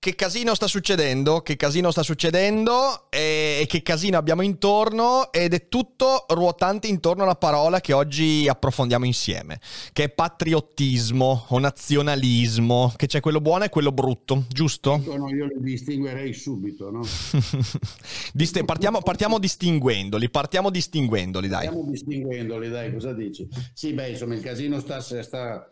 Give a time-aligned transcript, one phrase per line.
[0.00, 1.42] che casino sta succedendo?
[1.42, 3.10] Che casino sta succedendo?
[3.10, 5.30] E che casino abbiamo intorno?
[5.30, 9.60] Ed è tutto ruotante intorno alla parola che oggi approfondiamo insieme,
[9.92, 15.02] che è patriottismo o nazionalismo, che c'è quello buono e quello brutto, giusto?
[15.04, 17.02] No, io li distinguerei subito, no?
[18.32, 21.66] Dist- partiamo, partiamo, distinguendoli, partiamo distinguendoli, dai.
[21.66, 23.46] Partiamo distinguendoli, dai, cosa dici?
[23.74, 25.70] Sì, beh, insomma, il casino sta, sta,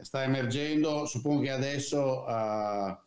[0.00, 2.24] sta emergendo, suppongo che adesso...
[2.26, 3.06] Uh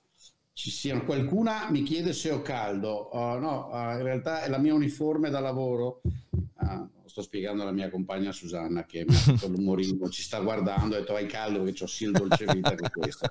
[0.62, 1.04] ci siano.
[1.04, 3.10] Qualcuna mi chiede se ho caldo.
[3.12, 6.02] Uh, no, uh, in realtà è la mia uniforme da lavoro.
[6.30, 10.96] Uh, sto spiegando alla mia compagna Susanna che mi ha fatto l'umorismo, ci sta guardando,
[10.96, 13.28] ha detto hai caldo perché ho sì il dolce vita che questo.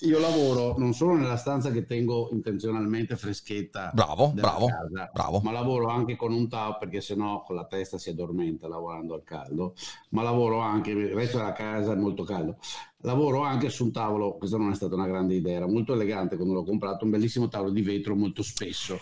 [0.00, 5.50] Io lavoro non solo nella stanza che tengo intenzionalmente freschetta, bravo, bravo, casa, bravo, ma
[5.50, 9.74] lavoro anche con un tao perché sennò con la testa si addormenta lavorando al caldo,
[10.10, 12.58] ma lavoro anche, il resto della casa è molto caldo,
[12.98, 16.36] lavoro anche su un tavolo, questa non è stata una grande idea, era molto elegante
[16.36, 19.00] quando l'ho comprato, un bellissimo tavolo di vetro molto spesso.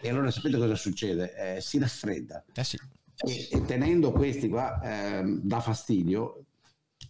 [0.00, 1.56] E allora sapete cosa succede?
[1.56, 2.44] Eh, si raffredda.
[2.54, 2.78] Eh sì
[3.26, 6.44] e, e tenendo questi qua eh, dà fastidio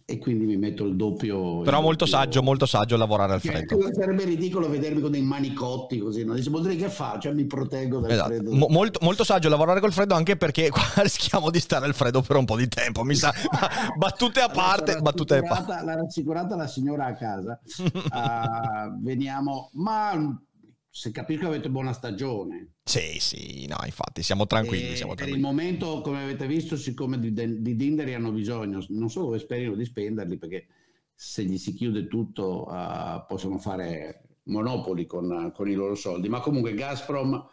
[0.09, 1.61] e quindi mi metto il doppio.
[1.61, 2.19] Però il molto doppio...
[2.19, 3.79] saggio, molto saggio lavorare al freddo.
[3.79, 6.33] Cioè, sarebbe ridicolo vedermi con dei manicotti così, no?
[6.33, 7.21] Dice, potrei che faccio?
[7.21, 8.29] Cioè, mi proteggo dal esatto.
[8.29, 8.51] freddo.
[8.51, 12.21] Mo- molto, molto, saggio lavorare col freddo anche perché qua rischiamo di stare al freddo
[12.21, 13.31] per un po' di tempo, mi sa.
[13.97, 15.85] battute a parte, allora, battute a parte.
[15.85, 17.59] L'ha rassicurata la signora a casa.
[17.77, 20.39] uh, veniamo, ma
[20.89, 22.73] se capisco avete buona stagione.
[22.83, 24.95] Sì, sì, no, infatti siamo tranquilli.
[24.95, 25.41] Siamo per tranquilli.
[25.41, 29.85] il momento, come avete visto, siccome di, di Dinderi hanno bisogno, non solo sperino di
[29.85, 30.67] spenderli, perché
[31.13, 36.39] se gli si chiude tutto uh, possono fare monopoli con, con, i loro soldi, ma
[36.39, 37.47] comunque Gazprom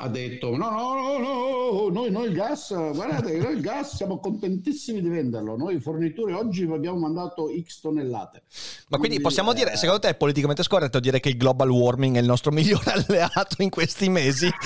[0.00, 4.20] ha detto no, no, no, no, noi, noi il gas, guardate, noi il gas siamo
[4.20, 8.42] contentissimi di venderlo, noi fornitori oggi vi abbiamo mandato X tonnellate.
[8.88, 9.54] Ma quindi, quindi possiamo eh...
[9.54, 12.92] dire, secondo te è politicamente scorretto dire che il global warming è il nostro migliore
[12.92, 14.48] alleato in questi mesi?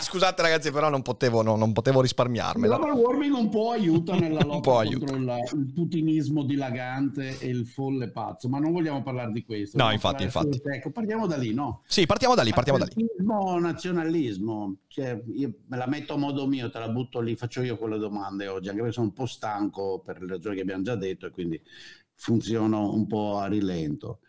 [0.00, 2.76] Scusate ragazzi, però non potevo, no, non potevo risparmiarmela.
[2.76, 7.66] Il global warming un po' aiuta nella lotta contro il, il, putinismo dilagante e il
[7.66, 9.76] folle pazzo, ma non vogliamo parlare di questo.
[9.76, 10.62] No, infatti, infatti.
[10.64, 11.82] Ecco, partiamo da lì, no?
[11.86, 13.06] Sì, partiamo da lì, partiamo da lì
[13.66, 17.76] nazionalismo, cioè, io me la metto a modo mio, te la butto lì, faccio io
[17.76, 20.96] quelle domande oggi, anche perché sono un po' stanco per le ragioni che abbiamo già
[20.96, 21.60] detto e quindi
[22.14, 24.20] funziono un po' a rilento.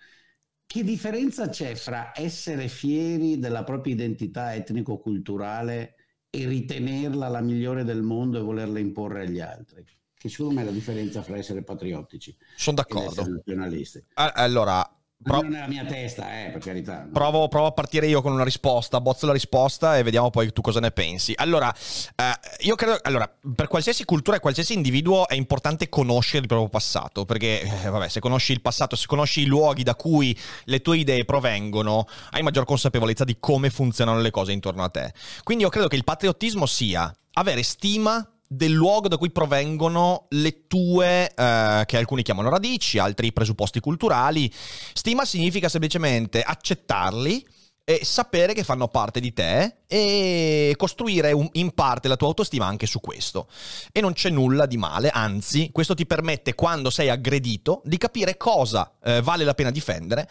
[0.65, 5.95] Che differenza c'è fra essere fieri della propria identità etnico-culturale
[6.29, 9.85] e ritenerla la migliore del mondo e volerla imporre agli altri?
[10.13, 13.05] Che secondo me è la differenza fra essere patriottici Sono d'accordo.
[13.05, 14.03] e essere nazionalisti.
[14.15, 17.03] Allora, Pro- non nella mia testa, eh, per carità.
[17.03, 17.11] No?
[17.11, 20.61] Provo, provo, a partire io con una risposta, bozzo la risposta e vediamo poi tu
[20.61, 21.33] cosa ne pensi.
[21.35, 21.73] Allora,
[22.15, 26.69] eh, io credo, allora, per qualsiasi cultura e qualsiasi individuo è importante conoscere il proprio
[26.69, 30.81] passato, perché, eh, vabbè, se conosci il passato, se conosci i luoghi da cui le
[30.81, 35.13] tue idee provengono, hai maggior consapevolezza di come funzionano le cose intorno a te.
[35.43, 40.67] Quindi io credo che il patriottismo sia avere stima del luogo da cui provengono le
[40.67, 44.51] tue, eh, che alcuni chiamano radici, altri presupposti culturali.
[44.93, 47.45] Stima significa semplicemente accettarli
[47.89, 52.65] e sapere che fanno parte di te e costruire un, in parte la tua autostima
[52.65, 53.47] anche su questo.
[53.93, 58.35] E non c'è nulla di male, anzi, questo ti permette, quando sei aggredito, di capire
[58.35, 60.27] cosa eh, vale la pena difendere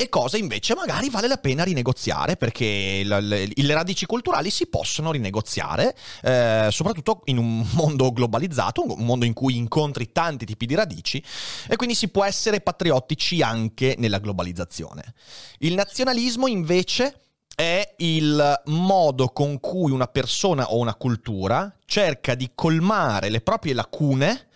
[0.00, 4.66] e cosa invece magari vale la pena rinegoziare, perché le, le, le radici culturali si
[4.66, 10.64] possono rinegoziare, eh, soprattutto in un mondo globalizzato, un mondo in cui incontri tanti tipi
[10.64, 11.22] di radici,
[11.68, 15.12] e quindi si può essere patriottici anche nella globalizzazione.
[15.58, 17.20] Il nazionalismo invece
[17.54, 23.74] è il modo con cui una persona o una cultura cerca di colmare le proprie
[23.74, 24.46] lacune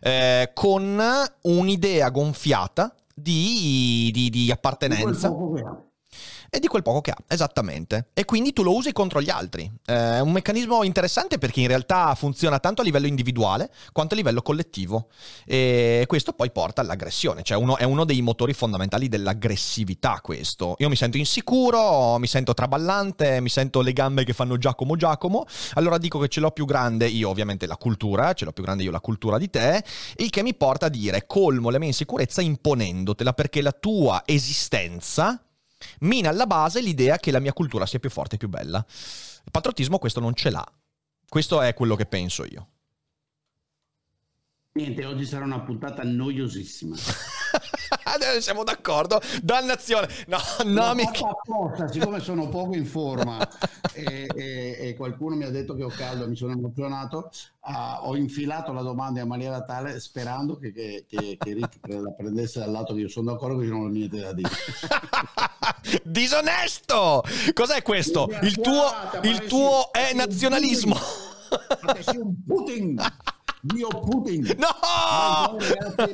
[0.00, 1.02] eh, con
[1.42, 5.30] un'idea gonfiata di, di, di appartenenza
[6.54, 8.10] e di quel poco che ha, esattamente.
[8.14, 9.68] E quindi tu lo usi contro gli altri.
[9.84, 14.16] Eh, è un meccanismo interessante perché in realtà funziona tanto a livello individuale quanto a
[14.16, 15.08] livello collettivo.
[15.44, 20.76] E questo poi porta all'aggressione, cioè uno, è uno dei motori fondamentali dell'aggressività questo.
[20.78, 25.46] Io mi sento insicuro, mi sento traballante, mi sento le gambe che fanno Giacomo Giacomo,
[25.72, 28.84] allora dico che ce l'ho più grande io ovviamente la cultura, ce l'ho più grande
[28.84, 29.82] io la cultura di te,
[30.18, 35.44] il che mi porta a dire colmo la mia insicurezza imponendotela perché la tua esistenza
[36.00, 38.84] mina alla base l'idea che la mia cultura sia più forte e più bella.
[39.44, 40.66] Il patriottismo questo non ce l'ha.
[41.28, 42.68] Questo è quello che penso io.
[44.76, 46.96] Niente, oggi sarà una puntata noiosissima.
[48.40, 49.20] Siamo d'accordo.
[49.40, 50.08] Dannazione.
[50.26, 51.04] No, no, mi...
[51.04, 53.38] apposta, siccome sono poco in forma
[53.94, 57.30] e, e, e, qualcuno mi ha detto che ho caldo, mi sono emozionato,
[57.60, 62.10] uh, ho infilato la domanda in maniera tale sperando che, che, che, che Rick la
[62.10, 64.50] prendesse dal lato che io sono d'accordo che non ho niente da dire.
[66.02, 67.22] Disonesto!
[67.52, 68.28] Cos'è questo?
[68.42, 68.90] Il tuo,
[69.22, 70.96] il tuo è nazionalismo.
[72.44, 73.00] Putin.
[73.64, 74.42] Dio Putin.
[74.58, 75.56] No!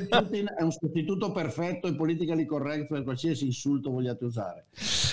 [0.09, 4.67] Putin è un sostituto perfetto e politically correct per qualsiasi insulto vogliate usare.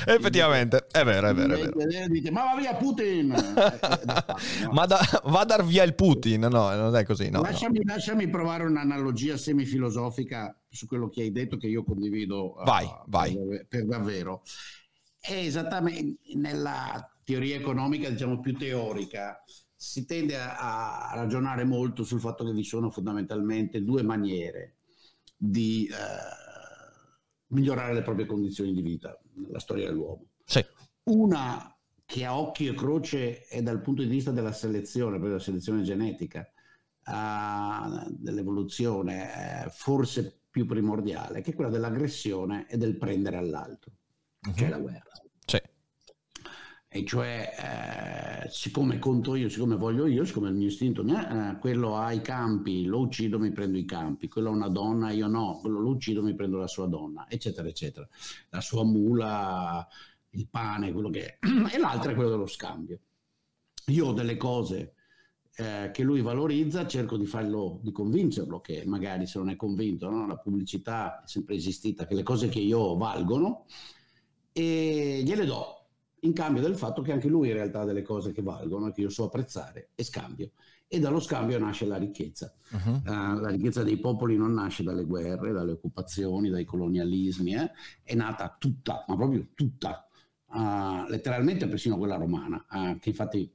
[0.06, 1.54] Effettivamente, è vero, è vero.
[1.54, 2.06] È vero.
[2.06, 3.34] Dite, ma va via Putin!
[4.70, 6.42] ma da, va a dar via il Putin?
[6.42, 7.28] No, non è così.
[7.28, 7.92] No, lasciami, no.
[7.92, 13.36] lasciami provare un'analogia semifilosofica su quello che hai detto che io condivido vai, uh, vai.
[13.36, 14.42] Per, per davvero.
[15.18, 19.42] È esattamente nella teoria economica, diciamo più teorica,
[19.80, 24.78] si tende a, a, ragionare molto sul fatto che vi sono fondamentalmente due maniere
[25.36, 25.94] di eh,
[27.54, 30.30] migliorare le proprie condizioni di vita nella storia dell'uomo.
[30.44, 30.64] Sì.
[31.04, 31.72] Una
[32.04, 35.82] che a occhio e croce è dal punto di vista della selezione, proprio della selezione
[35.82, 36.50] genetica,
[37.06, 43.92] uh, dell'evoluzione, uh, forse più primordiale, che è quella dell'aggressione e del prendere all'altro,
[44.44, 44.54] uh-huh.
[44.54, 45.12] cioè la guerra
[46.90, 51.96] e cioè eh, siccome conto io, siccome voglio io, siccome il mio istinto eh, quello
[51.96, 55.58] ha i campi, lo uccido, mi prendo i campi, quello ha una donna, io no,
[55.60, 58.08] quello lo uccido, mi prendo la sua donna, eccetera, eccetera.
[58.48, 59.86] La sua mula,
[60.30, 61.38] il pane, quello che è.
[61.70, 62.98] E l'altra è quello dello scambio.
[63.88, 64.94] Io ho delle cose
[65.56, 70.08] eh, che lui valorizza, cerco di farlo, di convincerlo, che magari se non è convinto,
[70.08, 70.26] no?
[70.26, 73.66] la pubblicità è sempre esistita, che le cose che io valgono,
[74.52, 75.77] e gliele do
[76.20, 79.02] in cambio del fatto che anche lui in realtà ha delle cose che valgono, che
[79.02, 80.52] io so apprezzare e scambio.
[80.86, 82.54] E dallo scambio nasce la ricchezza.
[82.70, 83.02] Uh-huh.
[83.04, 87.70] Uh, la ricchezza dei popoli non nasce dalle guerre, dalle occupazioni, dai colonialismi, eh?
[88.02, 90.08] è nata tutta, ma proprio tutta,
[90.46, 93.52] uh, letteralmente persino quella romana, uh, che infatti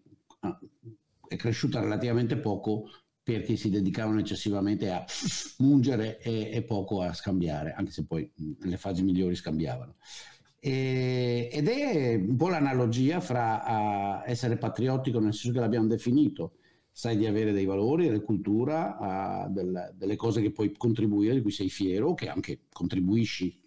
[1.27, 2.89] è cresciuta relativamente poco
[3.23, 5.03] perché si dedicavano eccessivamente a
[5.59, 9.95] mungere e, e poco a scambiare, anche se poi nelle fasi migliori scambiavano.
[10.65, 16.53] E, ed è un po' l'analogia fra essere patriottico, nel senso che l'abbiamo definito,
[16.89, 21.51] sai di avere dei valori, delle cultura, del, delle cose che puoi contribuire, di cui
[21.51, 23.59] sei fiero, che anche contribuisci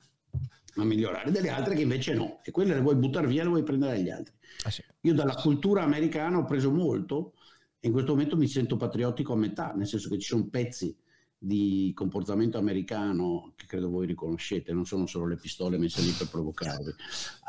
[0.76, 3.62] a migliorare, delle altre che invece no, e quelle le vuoi buttare via, le vuoi
[3.62, 4.34] prendere agli altri.
[4.62, 4.82] Ah, sì.
[5.02, 7.34] Io dalla cultura americana ho preso molto
[7.78, 10.96] e in questo momento mi sento patriottico a metà, nel senso che ci sono pezzi
[11.38, 16.28] di comportamento americano che credo voi riconoscete, non sono solo le pistole messe lì per
[16.28, 16.94] provocarvi,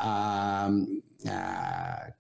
[0.02, 0.72] uh,
[1.30, 2.14] uh,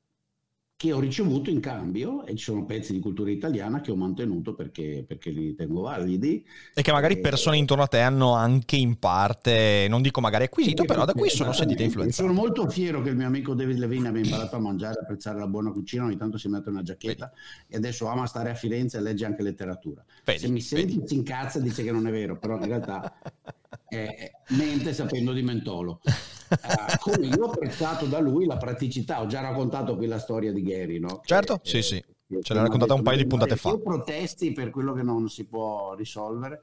[0.77, 4.53] che ho ricevuto in cambio e ci sono pezzi di cultura italiana che ho mantenuto
[4.53, 6.45] perché, perché li tengo validi.
[6.71, 10.43] E che magari e, persone intorno a te hanno anche in parte, non dico magari
[10.43, 12.21] acquisito, però da cui sono sentite influenzate.
[12.21, 15.47] Sono molto fiero che il mio amico David Levine abbia imparato a mangiare, apprezzare la
[15.47, 17.73] buona cucina, ogni tanto si mette una giacchetta vedi.
[17.73, 20.05] e adesso ama stare a Firenze e legge anche letteratura.
[20.23, 21.07] Vedi, Se mi senti vedi.
[21.07, 23.17] si incazza e dice che non è vero, però in realtà
[23.89, 26.01] eh, mente sapendo di mentolo.
[26.49, 30.51] Uh, come io ho apprezzato da lui la praticità, ho già raccontato qui la storia
[30.51, 31.21] di Gary, no?
[31.23, 32.03] Certo, che, sì, eh, sì,
[32.41, 33.77] ce l'ha raccontata un paio di puntate fa.
[33.77, 36.61] protesti per quello che non si può risolvere.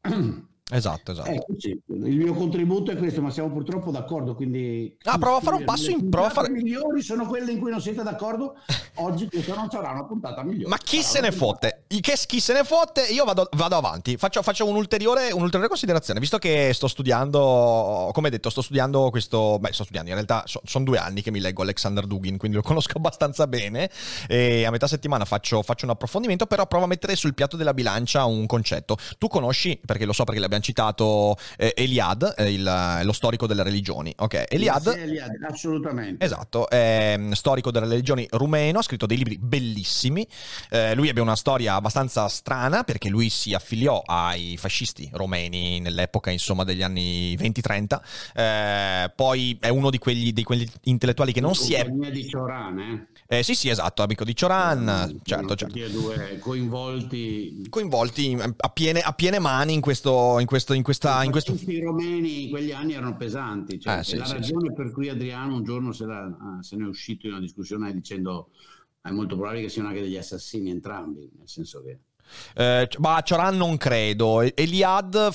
[0.70, 1.30] Esatto, esatto.
[1.30, 1.78] Ecco, sì.
[1.86, 4.94] Il mio contributo è questo, ma siamo purtroppo d'accordo, quindi...
[5.04, 6.10] Ah, prova a fare un passo in...
[6.10, 6.50] Prova fare...
[6.50, 8.56] migliori sono quelle in cui non siete d'accordo,
[8.96, 10.68] oggi questa non sarà una puntata migliore.
[10.68, 11.84] Ma chi se ne fotte?
[11.86, 13.02] Che, chi se ne fotte?
[13.04, 18.50] Io vado, vado avanti, faccio, faccio un'ulteriore, un'ulteriore, considerazione, visto che sto studiando, come detto,
[18.50, 19.58] sto studiando questo...
[19.58, 22.58] Beh, sto studiando, in realtà so, sono due anni che mi leggo Alexander Dugin, quindi
[22.58, 23.90] lo conosco abbastanza bene,
[24.28, 27.72] e a metà settimana faccio, faccio un approfondimento, però provo a mettere sul piatto della
[27.72, 28.98] bilancia un concetto.
[29.16, 33.46] Tu conosci, perché lo so perché l'abbiamo abbiamo citato eh, Eliad, eh, il, lo storico
[33.46, 34.12] delle religioni.
[34.16, 36.24] Ok, Eliad, sì, Eliad assolutamente.
[36.24, 40.26] Esatto, è mm, storico delle religioni rumeno, ha scritto dei libri bellissimi.
[40.70, 46.30] Eh, lui ebbe una storia abbastanza strana perché lui si affiliò ai fascisti romeni nell'epoca,
[46.30, 48.00] insomma, degli anni 20-30.
[48.34, 51.84] Eh, poi è uno di quegli, di quegli intellettuali che non si è...
[51.88, 53.06] di Cioran, eh?
[53.30, 55.78] Eh, sì, sì, esatto, amico di Cioran, certo, certo.
[55.88, 57.66] Due coinvolti...
[57.68, 61.52] Coinvolti a piene, a piene mani in questo, in questo, in questa, in questo...
[61.52, 63.78] I romeni in quegli anni erano pesanti.
[63.78, 64.74] Cioè, eh, sì, la sì, ragione sì.
[64.74, 67.92] per cui Adriano un giorno se, la, ah, se ne è uscito in una discussione
[67.92, 68.50] dicendo
[69.00, 72.00] è molto probabile che siano anche degli assassini entrambi, nel senso che
[72.54, 74.40] eh, ma Cioran non credo.
[74.40, 75.32] Eliad,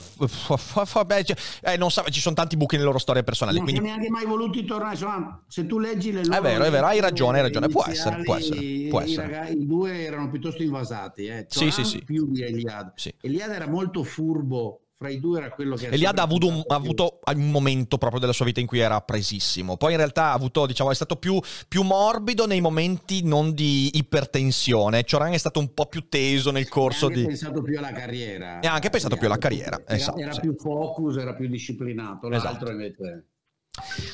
[0.93, 1.23] vabbè,
[1.61, 3.57] eh, non so, ci sono tanti buchi nelle loro storie personali.
[3.57, 3.81] Non quindi...
[3.81, 4.93] sono neanche mai voluti tornare.
[4.93, 6.37] Insomma, se tu leggi le loro.
[6.37, 7.67] È vero, è vero, hai ragione, hai ragione.
[7.67, 8.87] Può essere, può essere.
[8.89, 9.27] Può essere.
[9.27, 11.25] I, ragazzi, I, due erano piuttosto invasati.
[11.25, 11.45] Eh.
[11.49, 12.03] Sì, sì, sì.
[12.03, 12.93] più di Eliad.
[12.95, 13.13] Sì.
[13.21, 15.87] Eliad era molto furbo fra i due era quello che...
[15.87, 19.01] Eliade ha avuto, un, ha avuto un momento proprio della sua vita in cui era
[19.01, 23.53] presissimo, poi in realtà ha avuto, diciamo, è stato più, più morbido nei momenti non
[23.53, 27.23] di ipertensione, Cioran è stato un po' più teso nel corso di...
[27.23, 28.61] Ha pensato più alla carriera.
[28.61, 30.19] E ha anche pensato più alla carriera, era, esatto.
[30.19, 32.71] Era più focus, era più disciplinato, l'altro esatto.
[32.71, 33.27] invece...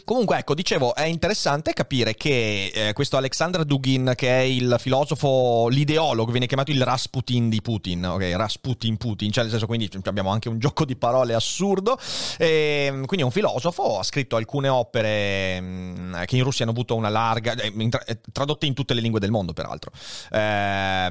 [0.05, 5.67] Comunque, ecco, dicevo, è interessante capire che eh, questo Alexander Dugin, che è il filosofo,
[5.67, 8.31] l'ideologo, viene chiamato il Rasputin di Putin, ok?
[8.37, 11.99] Rasputin Putin, cioè nel senso, quindi abbiamo anche un gioco di parole assurdo.
[12.37, 16.63] E, ehm, quindi è un filosofo, ha scritto alcune opere mh, mm, che in Russia
[16.63, 17.73] hanno avuto una larga, eh,
[18.05, 19.91] eh, tradotte in tutte le lingue del mondo, peraltro.
[20.31, 21.09] Eh,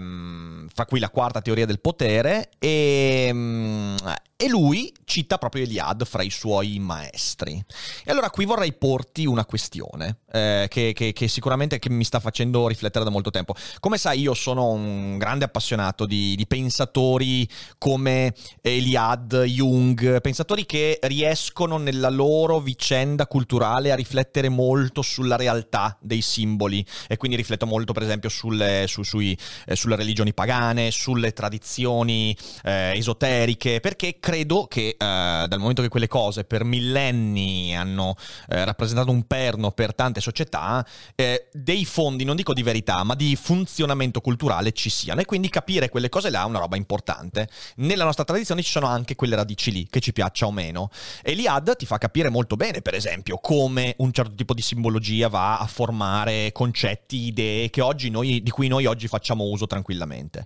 [0.73, 2.49] fra cui la quarta teoria del potere.
[2.59, 3.97] E, mh, mm,
[4.41, 7.61] e lui cita proprio Eliade fra i suoi maestri.
[8.05, 12.21] E allora qui vorrei porti una questione eh, che, che, che, sicuramente che mi sta
[12.21, 13.57] facendo riflettere da molto tempo.
[13.81, 21.01] Come sai, io sono un grande appassionato di, di pensatori come Eliade, Jung, pensatori che
[21.03, 27.67] riescono nella loro vicenda culturale a riflettere molto sulla realtà dei simboli e quindi rifletto
[27.67, 34.21] molto per esempio sulle, su, sui, eh, sulle religioni pagane, sulle tradizioni eh, esoteriche, perché
[34.29, 38.15] credo che eh, dal momento che quelle cose per millenni hanno
[38.49, 43.15] eh, rappresentato un perno per tante società, eh, dei fondi, non dico di verità, ma
[43.15, 47.49] di funzionamento culturale ci siano e quindi capire quelle cose là è una roba importante.
[47.77, 50.91] Nella nostra tradizione ci sono anche quelle radici lì, che ci piaccia o meno.
[51.23, 55.29] E l'IAD ti fa capire molto bene, per esempio, come un certo tipo di simbologia
[55.29, 57.71] va a formare concetti, idee
[58.11, 60.45] noi, di cui noi oggi facciamo uso tranquillamente.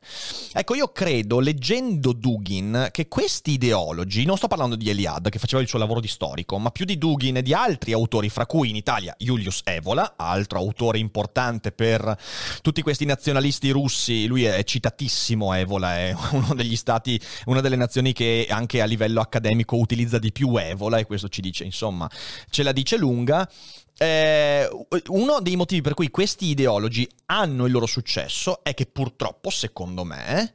[0.52, 5.38] Ecco, io credo, leggendo Dugin, che questi idee ideologi, non sto parlando di Eliade che
[5.38, 8.44] faceva il suo lavoro di storico, ma più di Dugin e di altri autori, fra
[8.44, 12.16] cui in Italia Julius Evola, altro autore importante per
[12.60, 18.12] tutti questi nazionalisti russi, lui è citatissimo Evola, è uno degli stati, una delle nazioni
[18.12, 22.08] che anche a livello accademico utilizza di più Evola e questo ci dice, insomma,
[22.50, 23.48] ce la dice lunga.
[23.96, 24.68] Eh,
[25.08, 30.02] uno dei motivi per cui questi ideologi hanno il loro successo è che purtroppo, secondo
[30.02, 30.52] me,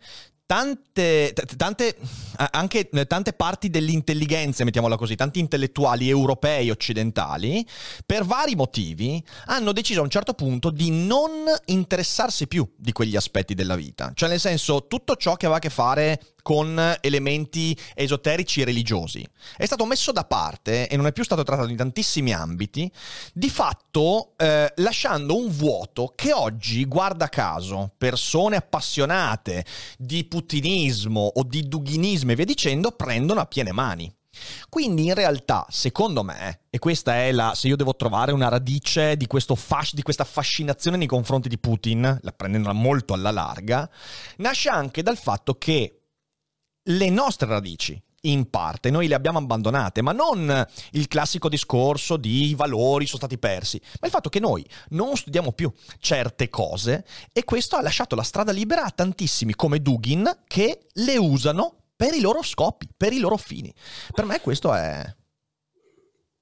[0.48, 1.98] tante, tante,
[2.52, 7.68] anche tante parti dell'intelligenza, mettiamola così, tanti intellettuali europei occidentali,
[8.06, 11.32] per vari motivi, hanno deciso a un certo punto di non
[11.66, 14.12] interessarsi più di quegli aspetti della vita.
[14.16, 19.22] Cioè, nel senso, tutto ciò che aveva a che fare con elementi esoterici e religiosi.
[19.58, 22.90] È stato messo da parte e non è più stato trattato in tantissimi ambiti,
[23.34, 29.66] di fatto eh, lasciando un vuoto che oggi, guarda caso, persone appassionate
[29.98, 34.10] di putinismo o di dughinismo e via dicendo, prendono a piene mani.
[34.70, 39.18] Quindi in realtà, secondo me, e questa è la, se io devo trovare una radice
[39.18, 43.90] di, fas- di questa fascinazione nei confronti di Putin, la prendendola molto alla larga,
[44.38, 45.97] nasce anche dal fatto che
[46.88, 52.48] le nostre radici, in parte, noi le abbiamo abbandonate, ma non il classico discorso di
[52.48, 57.06] i valori sono stati persi, ma il fatto che noi non studiamo più certe cose
[57.32, 62.14] e questo ha lasciato la strada libera a tantissimi come Dugin che le usano per
[62.14, 63.74] i loro scopi, per i loro fini.
[64.14, 65.16] Per me questo è...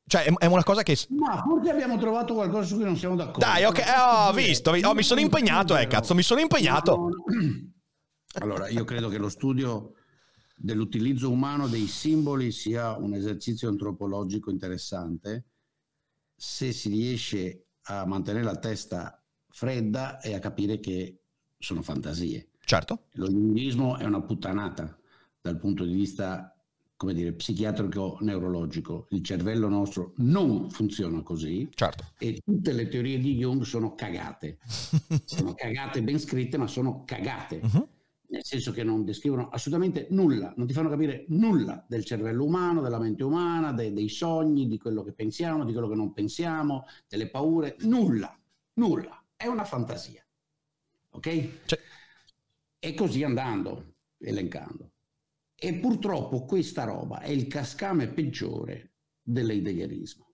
[0.07, 0.95] Cioè, è una cosa che.
[1.17, 3.39] Ma forse abbiamo trovato qualcosa su cui non siamo d'accordo.
[3.39, 7.09] Dai, ok, oh, ho visto, oh, mi sono impegnato, eh, cazzo, mi sono impegnato.
[8.37, 9.93] Allora, io credo che lo studio
[10.55, 15.45] dell'utilizzo umano dei simboli sia un esercizio antropologico interessante
[16.35, 21.19] se si riesce a mantenere la testa fredda e a capire che
[21.57, 22.50] sono fantasie.
[22.63, 23.05] Certo.
[23.13, 24.97] Lo linguismo è una puttanata
[25.39, 26.50] dal punto di vista
[26.97, 29.07] come dire, psichiatrico neurologico.
[29.09, 32.13] Il cervello nostro non funziona così certo.
[32.17, 34.59] e tutte le teorie di Jung sono cagate.
[35.25, 37.59] sono cagate ben scritte, ma sono cagate.
[37.62, 37.88] Uh-huh
[38.27, 42.82] nel senso che non descrivono assolutamente nulla, non ti fanno capire nulla del cervello umano,
[42.82, 46.86] della mente umana, dei, dei sogni, di quello che pensiamo, di quello che non pensiamo,
[47.08, 48.38] delle paure, nulla,
[48.74, 50.25] nulla, è una fantasia.
[51.10, 51.65] Ok?
[51.65, 51.79] Cioè.
[52.79, 54.91] E così andando, elencando.
[55.55, 60.34] E purtroppo questa roba è il cascame peggiore dell'heideggerismo,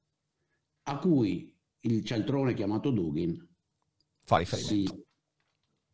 [0.84, 3.48] a cui il cialtrone chiamato Dugin
[4.24, 4.94] fa riferimento.
[4.94, 5.06] Sì,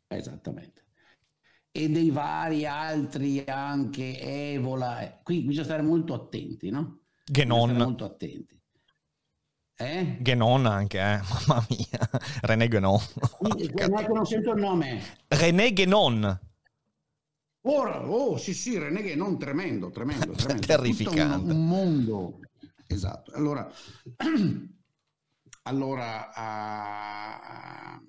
[0.08, 0.87] esattamente
[1.77, 5.19] e dei vari altri anche Evola.
[5.22, 7.01] Qui bisogna stare molto attenti, no?
[7.24, 7.75] Genon.
[7.75, 8.60] molto attenti.
[9.75, 10.17] Eh?
[10.19, 11.22] Genon anche, eh?
[11.46, 12.10] mamma mia.
[12.41, 13.00] René Genon.
[14.12, 15.03] Non sento il nome.
[15.27, 16.39] René Genon.
[17.62, 20.65] Ora, oh sì sì, René Genon, tremendo, tremendo, tremendo.
[20.65, 21.51] Terrificante.
[21.51, 22.39] Un, un, mondo.
[22.88, 23.34] Esatto.
[23.34, 23.72] Allora,
[25.63, 26.31] allora
[28.00, 28.07] uh,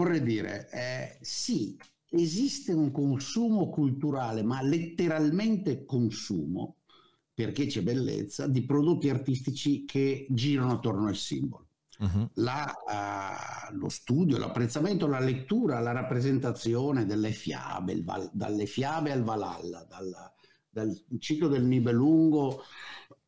[0.00, 1.76] occorre dire, eh, sì,
[2.08, 6.76] esiste un consumo culturale, ma letteralmente consumo,
[7.34, 11.66] perché c'è bellezza, di prodotti artistici che girano attorno al simbolo.
[11.98, 12.30] Uh-huh.
[12.34, 19.22] La, uh, lo studio, l'apprezzamento, la lettura, la rappresentazione delle fiabe, val, dalle fiabe al
[19.22, 20.32] Valhalla, dal,
[20.70, 22.62] dal ciclo del Nibelungo,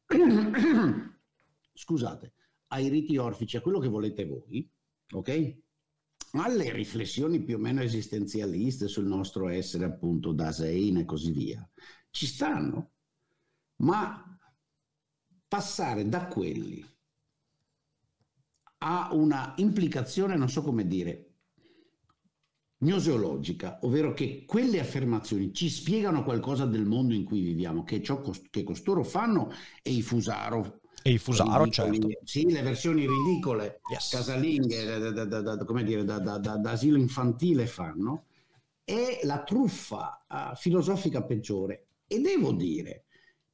[1.75, 2.33] scusate,
[2.69, 4.67] ai riti orfici, a quello che volete voi,
[5.13, 5.61] ok?
[6.33, 11.69] Alle riflessioni più o meno esistenzialiste sul nostro essere appunto Dasein e così via,
[12.11, 12.93] ci stanno,
[13.77, 14.39] ma
[15.47, 16.85] passare da quelli
[18.79, 21.33] a una implicazione, non so come dire,
[22.79, 28.21] gnoseologica, ovvero che quelle affermazioni ci spiegano qualcosa del mondo in cui viviamo, che ciò
[28.51, 32.09] che costoro fanno e i Fusaro e i Fusaro, certo.
[32.25, 34.11] Sì, le versioni ridicole, yes.
[34.11, 38.27] casalinghe, da, da, da, come dire, da, asilo infantile fanno,
[38.85, 41.87] è la truffa uh, filosofica peggiore.
[42.07, 43.05] E devo dire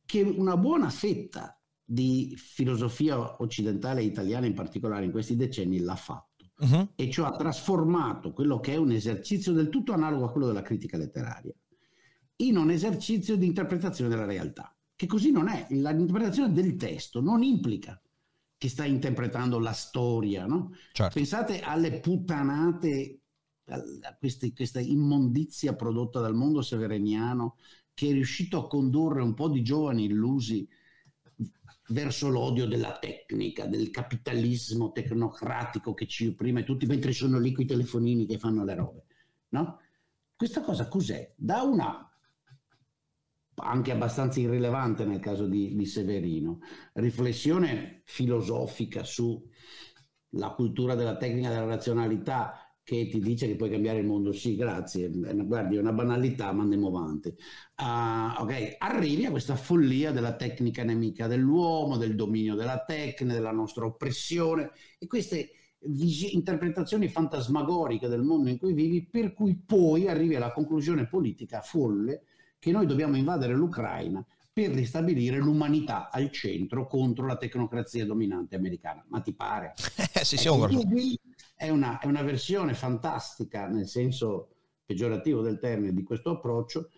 [0.04, 5.96] che una buona fetta di filosofia occidentale e italiana in particolare in questi decenni l'ha
[5.96, 6.26] fatto.
[6.58, 6.88] Uh-huh.
[6.96, 10.62] E cioè ha trasformato quello che è un esercizio del tutto analogo a quello della
[10.62, 11.54] critica letteraria
[12.40, 15.64] in un esercizio di interpretazione della realtà che così non è.
[15.70, 18.02] L'interpretazione del testo non implica
[18.56, 20.74] che sta interpretando la storia, no?
[20.92, 21.14] certo.
[21.14, 23.20] Pensate alle puttanate,
[23.66, 27.58] a queste, questa immondizia prodotta dal mondo severeniano
[27.94, 30.68] che è riuscito a condurre un po' di giovani illusi
[31.90, 37.62] verso l'odio della tecnica, del capitalismo tecnocratico che ci opprime tutti mentre sono lì con
[37.62, 39.04] i telefonini che fanno le robe.
[39.50, 39.78] No?
[40.34, 41.34] Questa cosa cos'è?
[41.36, 42.07] Da una
[43.58, 46.60] anche abbastanza irrilevante nel caso di, di Severino,
[46.94, 54.06] riflessione filosofica sulla cultura della tecnica della razionalità che ti dice che puoi cambiare il
[54.06, 57.28] mondo, sì, grazie, guardi, è una banalità, ma andiamo avanti.
[57.76, 63.52] Uh, ok, arrivi a questa follia della tecnica nemica dell'uomo, del dominio della tecnica, della
[63.52, 65.50] nostra oppressione e queste
[65.80, 71.60] vis- interpretazioni fantasmagoriche del mondo in cui vivi, per cui poi arrivi alla conclusione politica
[71.60, 72.22] folle
[72.58, 79.04] che noi dobbiamo invadere l'Ucraina per ristabilire l'umanità al centro contro la tecnocrazia dominante americana.
[79.08, 79.74] Ma ti pare?
[80.18, 80.68] Eh, sì, sì, ecco,
[81.54, 86.90] è, una, è una versione fantastica, nel senso peggiorativo del termine, di questo approccio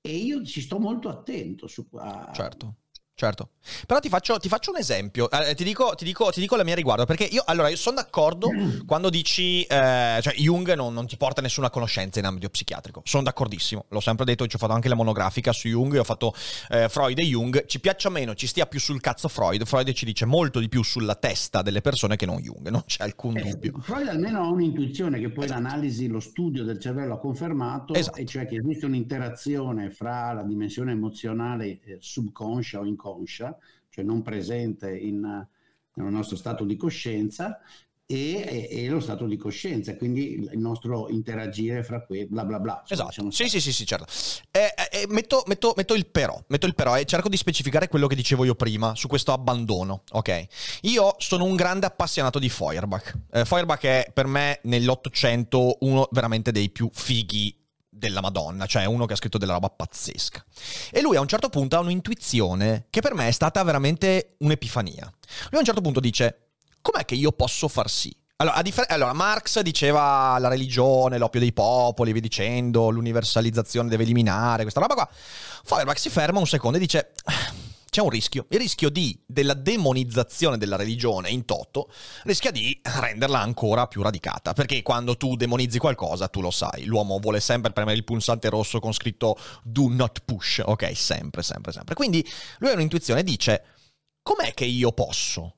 [0.00, 2.30] e io ci sto molto attento su qua.
[2.32, 2.76] Certo.
[3.18, 3.52] Certo,
[3.86, 6.64] però ti faccio, ti faccio un esempio, eh, ti, dico, ti, dico, ti, dico, la
[6.64, 8.50] mia riguardo, perché io, allora, io sono d'accordo
[8.84, 13.22] quando dici, eh, cioè Jung non, non, ti porta nessuna conoscenza in ambito psichiatrico, sono
[13.22, 16.34] d'accordissimo, l'ho sempre detto, ci ho fatto anche la monografica su Jung, ho fatto
[16.68, 20.04] eh, Freud e Jung, ci piaccia meno, ci stia più sul cazzo Freud, Freud ci
[20.04, 23.44] dice molto di più sulla testa delle persone che non Jung, non c'è alcun eh,
[23.44, 23.78] dubbio.
[23.80, 25.62] Freud almeno ha un'intuizione che poi esatto.
[25.62, 28.18] l'analisi, lo studio del cervello ha confermato, esatto.
[28.18, 33.04] e cioè che esiste un'interazione fra la dimensione emozionale eh, subconscia o inconscia,
[33.88, 37.60] cioè non presente in, nel nostro stato di coscienza,
[38.08, 42.84] e, e, lo stato di coscienza, quindi il nostro interagire fra quei bla bla bla.
[42.86, 44.06] Esatto, sì, sì, sì, sì, certo.
[44.52, 48.06] Eh, eh, metto, metto, metto, il però, metto il però e cerco di specificare quello
[48.06, 50.46] che dicevo io prima su questo abbandono, ok?
[50.82, 53.18] Io sono un grande appassionato di Feuerbach.
[53.32, 57.55] Eh, Feuerbach è per me nell'Ottocento uno veramente dei più fighi
[57.96, 60.44] della Madonna, cioè uno che ha scritto della roba pazzesca.
[60.90, 65.04] E lui a un certo punto ha un'intuizione che per me è stata veramente un'epifania.
[65.04, 68.14] Lui a un certo punto dice, com'è che io posso far sì?
[68.38, 74.60] Allora, differ- allora, Marx diceva la religione, l'oppio dei popoli, vi dicendo, l'universalizzazione deve eliminare
[74.60, 75.08] questa roba qua.
[75.64, 77.12] Feuerbach si ferma un secondo e dice
[77.96, 78.44] c'è un rischio.
[78.50, 81.90] Il rischio di, della demonizzazione della religione in toto
[82.24, 84.52] rischia di renderla ancora più radicata.
[84.52, 88.80] Perché quando tu demonizzi qualcosa, tu lo sai, l'uomo vuole sempre premere il pulsante rosso
[88.80, 90.60] con scritto do not push.
[90.62, 91.94] Ok, sempre, sempre, sempre.
[91.94, 92.22] Quindi
[92.58, 93.64] lui ha un'intuizione dice:
[94.20, 95.56] com'è che io posso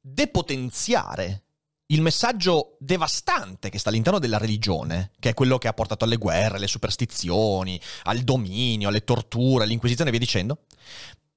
[0.00, 1.42] depotenziare
[1.88, 6.16] il messaggio devastante che sta all'interno della religione, che è quello che ha portato alle
[6.16, 10.60] guerre, alle superstizioni, al dominio, alle torture, all'inquisizione e via dicendo,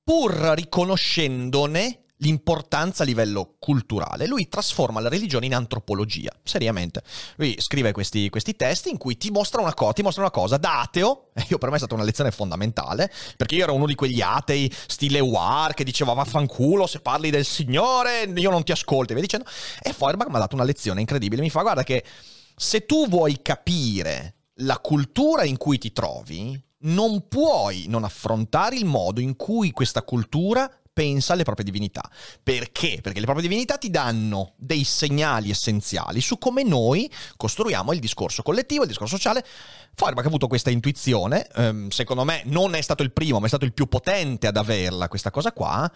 [0.07, 4.25] pur riconoscendone l'importanza a livello culturale.
[4.25, 7.03] Lui trasforma la religione in antropologia, seriamente.
[7.35, 10.55] Lui scrive questi, questi testi in cui ti mostra una cosa, ti mostra una cosa
[10.55, 13.85] da ateo, e io per me è stata una lezione fondamentale, perché io ero uno
[13.85, 18.71] di quegli atei stile War che diceva vaffanculo se parli del Signore, io non ti
[18.71, 19.45] ascolto, e via dicendo.
[19.81, 22.05] E Feuerbach mi ha dato una lezione incredibile, mi fa guarda che
[22.55, 28.85] se tu vuoi capire la cultura in cui ti trovi, non puoi non affrontare il
[28.85, 32.09] modo in cui questa cultura pensa alle proprie divinità.
[32.41, 32.99] Perché?
[33.03, 38.41] Perché le proprie divinità ti danno dei segnali essenziali su come noi costruiamo il discorso
[38.41, 39.45] collettivo, il discorso sociale.
[39.93, 43.49] Feuerbach ha avuto questa intuizione, ehm, secondo me non è stato il primo, ma è
[43.49, 45.91] stato il più potente ad averla questa cosa qua,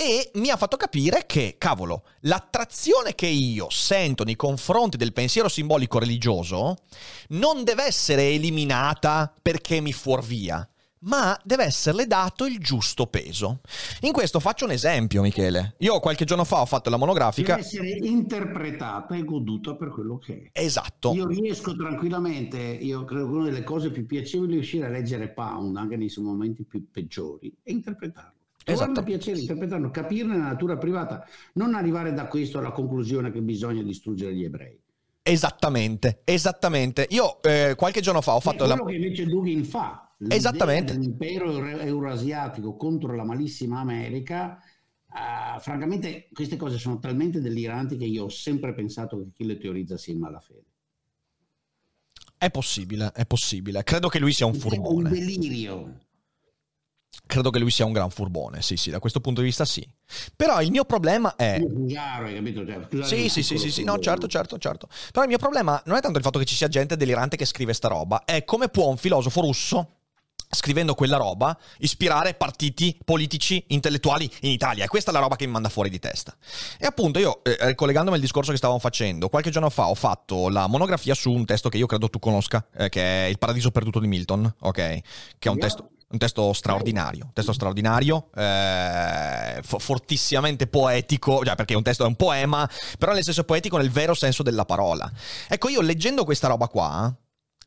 [0.00, 5.46] e mi ha fatto capire che, cavolo, l'attrazione che io sento nei confronti del pensiero
[5.46, 6.76] simbolico religioso
[7.28, 10.66] non deve essere eliminata perché mi fuorvia,
[11.00, 13.60] ma deve esserle dato il giusto peso.
[14.00, 15.74] In questo faccio un esempio, Michele.
[15.80, 17.56] Io qualche giorno fa ho fatto la monografica.
[17.56, 20.62] Deve essere interpretata e goduta per quello che è.
[20.62, 21.12] Esatto.
[21.12, 25.28] Io riesco tranquillamente, io credo che una delle cose più piacevoli è riuscire a leggere
[25.28, 28.38] Pound anche nei suoi momenti più peggiori e interpretarlo.
[28.64, 29.02] Esatto.
[29.02, 34.34] piacere interpretarlo, capirne la natura privata, non arrivare da questo alla conclusione che bisogna distruggere
[34.34, 34.78] gli ebrei.
[35.22, 37.06] Esattamente, esattamente.
[37.10, 38.64] Io eh, qualche giorno fa ho fatto...
[38.64, 38.90] È quello la...
[38.90, 40.14] che invece Dugin fa.
[40.28, 40.94] Esattamente.
[40.94, 44.60] L'impero eurasiatico contro la malissima America,
[45.08, 49.56] uh, francamente queste cose sono talmente deliranti che io ho sempre pensato che chi le
[49.56, 50.64] teorizza sia in malafede.
[52.36, 53.82] È possibile, è possibile.
[53.82, 55.08] Credo che lui sia un furbone.
[55.08, 55.94] È un delirio
[57.26, 59.86] credo che lui sia un gran furbone, sì, sì, da questo punto di vista sì.
[60.34, 61.62] Però il mio problema è...
[61.86, 62.66] Chiaro, hai capito?
[62.66, 64.88] Cioè, sì, sì, sì, sì, sì, no, certo, certo, certo.
[65.12, 67.44] Però il mio problema non è tanto il fatto che ci sia gente delirante che
[67.44, 69.94] scrive sta roba, è come può un filosofo russo
[70.52, 74.84] scrivendo quella roba, ispirare partiti politici, intellettuali in Italia.
[74.84, 76.34] E questa è la roba che mi manda fuori di testa.
[76.76, 80.48] E appunto io, eh, ricollegandomi al discorso che stavamo facendo, qualche giorno fa ho fatto
[80.48, 83.70] la monografia su un testo che io credo tu conosca, eh, che è Il paradiso
[83.70, 84.74] perduto di Milton, ok?
[84.74, 85.02] Che
[85.38, 91.82] è un testo un testo straordinario, un testo straordinario, eh, fortissimamente poetico, cioè perché un
[91.82, 92.68] testo è un poema,
[92.98, 95.10] però nel senso poetico nel vero senso della parola.
[95.48, 97.14] Ecco, io leggendo questa roba qua,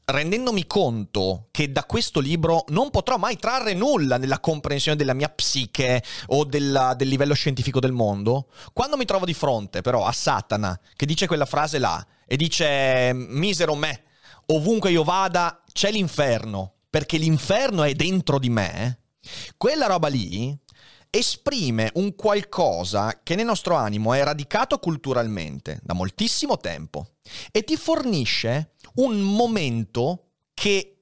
[0.05, 5.29] rendendomi conto che da questo libro non potrò mai trarre nulla nella comprensione della mia
[5.29, 10.11] psiche o della, del livello scientifico del mondo, quando mi trovo di fronte però a
[10.11, 14.03] Satana che dice quella frase là e dice misero me,
[14.47, 18.99] ovunque io vada c'è l'inferno, perché l'inferno è dentro di me,
[19.57, 20.55] quella roba lì
[21.09, 27.13] esprime un qualcosa che nel nostro animo è radicato culturalmente da moltissimo tempo
[27.51, 30.92] e ti fornisce un momento che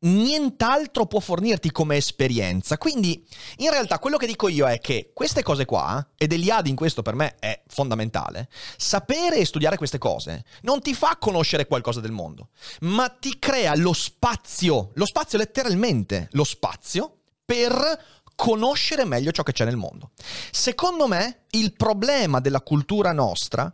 [0.00, 2.78] nient'altro può fornirti come esperienza.
[2.78, 3.24] Quindi,
[3.56, 7.02] in realtà, quello che dico io è che queste cose qua, ed Eliade in questo
[7.02, 12.12] per me è fondamentale, sapere e studiare queste cose non ti fa conoscere qualcosa del
[12.12, 19.42] mondo, ma ti crea lo spazio, lo spazio letteralmente, lo spazio per conoscere meglio ciò
[19.42, 20.12] che c'è nel mondo.
[20.52, 23.72] Secondo me, il problema della cultura nostra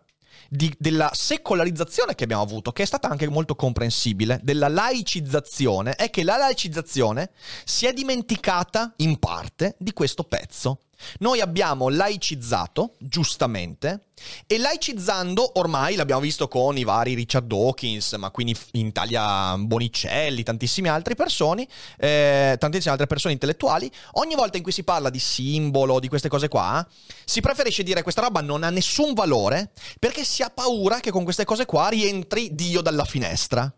[0.48, 6.10] di, della secolarizzazione che abbiamo avuto, che è stata anche molto comprensibile, della laicizzazione, è
[6.10, 7.30] che la laicizzazione
[7.64, 10.78] si è dimenticata in parte di questo pezzo.
[11.18, 14.06] Noi abbiamo laicizzato, giustamente,
[14.46, 20.42] e laicizzando ormai l'abbiamo visto con i vari Richard Dawkins, ma quindi in Italia Bonicelli,
[20.42, 21.66] tantissime altre persone,
[21.98, 26.28] eh, tantissime altre persone intellettuali, ogni volta in cui si parla di simbolo, di queste
[26.28, 26.86] cose qua,
[27.24, 31.24] si preferisce dire questa roba non ha nessun valore perché si ha paura che con
[31.24, 33.72] queste cose qua rientri Dio dalla finestra.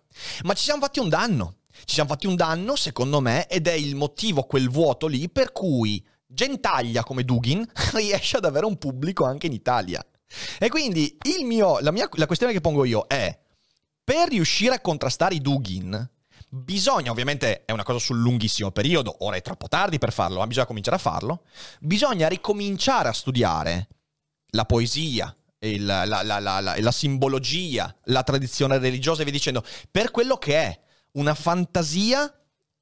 [0.45, 1.57] Ma ci siamo fatti un danno.
[1.85, 5.53] Ci siamo fatti un danno, secondo me, ed è il motivo, quel vuoto lì, per
[5.53, 10.05] cui gentaglia come Dugin riesce ad avere un pubblico anche in Italia.
[10.59, 13.39] E quindi mio, la, mia, la questione che pongo io è,
[14.03, 16.11] per riuscire a contrastare i Dugin,
[16.49, 20.47] bisogna, ovviamente è una cosa sul lunghissimo periodo, ora è troppo tardi per farlo, ma
[20.47, 21.45] bisogna cominciare a farlo,
[21.81, 23.89] bisogna ricominciare a studiare
[24.51, 30.11] la poesia, il, la, la, la, la, simbologia, la tradizione religiosa e via dicendo, per
[30.11, 30.81] quello che è
[31.13, 32.33] una fantasia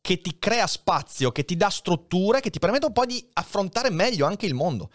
[0.05, 4.27] che ti crea spazio, che ti dà strutture, che ti permettono poi di affrontare meglio
[4.27, 4.91] anche il mondo.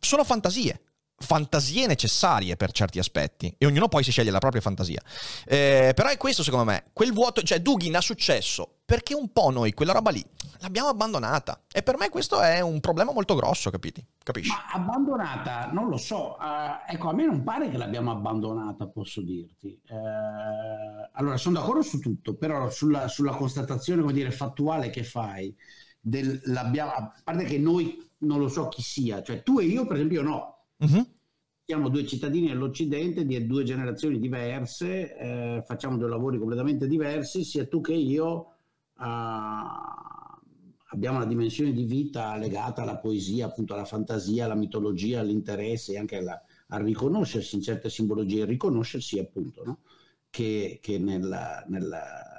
[0.00, 0.80] Sono fantasie
[1.16, 5.00] fantasie necessarie per certi aspetti e ognuno poi si sceglie la propria fantasia.
[5.44, 9.50] Eh, però è questo secondo me, quel vuoto, cioè Dugin ha successo perché un po'
[9.50, 10.24] noi quella roba lì
[10.58, 14.04] l'abbiamo abbandonata e per me questo è un problema molto grosso, capiti?
[14.22, 14.50] Capisci?
[14.50, 19.22] Ma abbandonata, non lo so, uh, ecco a me non pare che l'abbiamo abbandonata, posso
[19.22, 19.78] dirti.
[19.88, 25.54] Uh, allora sono d'accordo su tutto, però sulla, sulla constatazione, come dire, fattuale che fai,
[26.00, 29.96] del, a parte che noi non lo so chi sia, cioè tu e io per
[29.96, 30.53] esempio no,
[30.84, 31.06] Uh-huh.
[31.66, 37.66] Siamo due cittadini dell'Occidente di due generazioni diverse, eh, facciamo due lavori completamente diversi, sia
[37.66, 38.52] tu che io
[39.00, 39.04] eh,
[40.94, 45.98] abbiamo una dimensione di vita legata alla poesia, appunto alla fantasia, alla mitologia, all'interesse e
[45.98, 49.78] anche alla, a riconoscersi in certe simbologie, riconoscersi appunto no?
[50.28, 52.33] che, che nella, nella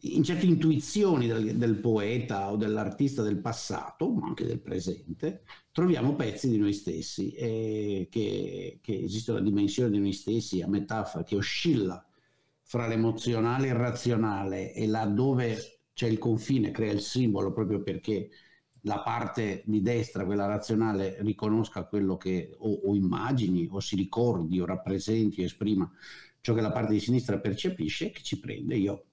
[0.00, 6.14] in certe intuizioni del, del, poeta o dell'artista del passato, ma anche del presente, troviamo
[6.14, 11.24] pezzi di noi stessi, eh, che, che, esiste una dimensione di noi stessi a metafora
[11.24, 12.04] che oscilla
[12.62, 18.28] fra l'emozionale e il razionale e laddove c'è il confine crea il simbolo proprio perché
[18.82, 24.60] la parte di destra, quella razionale, riconosca quello che o, o immagini o si ricordi
[24.60, 25.90] o rappresenti o esprima
[26.40, 28.76] ciò che la parte di sinistra percepisce, che ci prende.
[28.76, 29.07] Io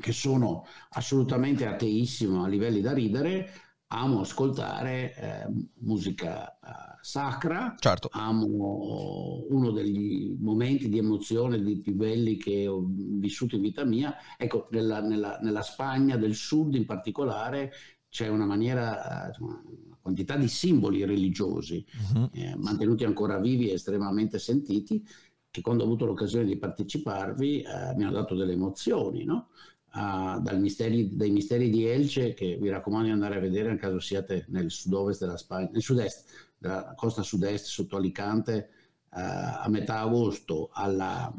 [0.00, 3.50] che sono assolutamente ateissimo a livelli da ridere,
[3.88, 5.46] amo ascoltare eh,
[5.80, 8.08] musica eh, sacra, certo.
[8.12, 14.14] amo uno degli momenti di emozione di più belli che ho vissuto in vita mia.
[14.38, 17.72] Ecco, nella, nella, nella Spagna del sud in particolare
[18.08, 19.62] c'è una maniera, eh, una
[20.00, 22.30] quantità di simboli religiosi uh-huh.
[22.32, 25.04] eh, mantenuti ancora vivi e estremamente sentiti,
[25.50, 29.48] che quando ho avuto l'occasione di parteciparvi eh, mi hanno dato delle emozioni, no?
[29.94, 34.00] Uh, misteri, dai misteri di Elce, che vi raccomando di andare a vedere nel caso
[34.00, 36.24] siate nel sud-ovest della Spagna, nel sud-est,
[36.58, 38.70] della costa sud-est, sotto Alicante,
[39.10, 41.32] uh, a metà agosto, alla,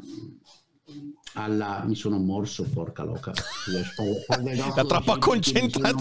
[1.34, 3.32] alla, mi sono morso, porca loca,
[4.74, 6.00] la troppa concentrazione.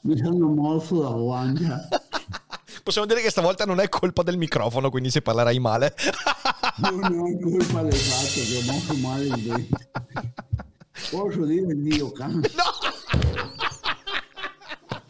[0.00, 1.88] Mi sono morso la guancia.
[2.84, 5.94] Possiamo dire che stavolta non è colpa del microfono, quindi se parlerai male.
[6.76, 9.90] non è colpa del fatto che ho molto male il dente.
[11.10, 12.36] Posso dire il mio cazzo?
[12.36, 12.44] No!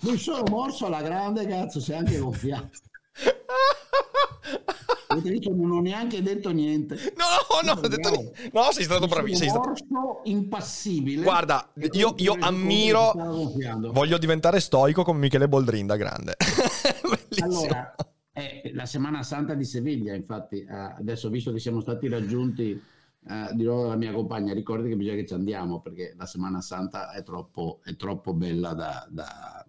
[0.02, 2.70] Mi sono morso alla grande, cazzo, sei anche gonfiato.
[5.50, 6.94] non ho neanche detto niente.
[7.16, 7.24] No,
[7.62, 9.50] no, no, detto no sei stato bravissimo.
[9.50, 11.24] Sei stato impassibile.
[11.24, 13.12] Guarda, io, io ammiro.
[13.90, 15.96] Voglio diventare stoico come Michele Boldrin da
[17.42, 17.94] allora,
[18.32, 22.70] è la Settimana Santa di Seviglia, infatti, eh, adesso visto che siamo stati raggiunti,
[23.26, 27.12] eh, dirò alla mia compagna, ricordi che bisogna che ci andiamo perché la Settimana Santa
[27.12, 29.06] è troppo, è troppo bella da...
[29.10, 29.64] da...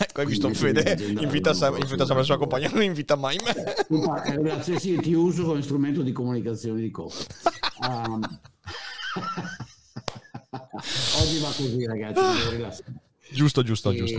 [0.00, 3.54] Ecco, hai visto Fede, invita, sempre, invita sempre la sua compagna, non invita mai me.
[4.24, 7.24] Eh, grazie, sì, ti uso come strumento di comunicazione di coppia.
[7.88, 8.20] Um...
[11.20, 12.80] Oggi va così ragazzi,
[13.32, 13.96] Giusto, giusto, e...
[13.96, 14.18] giusto.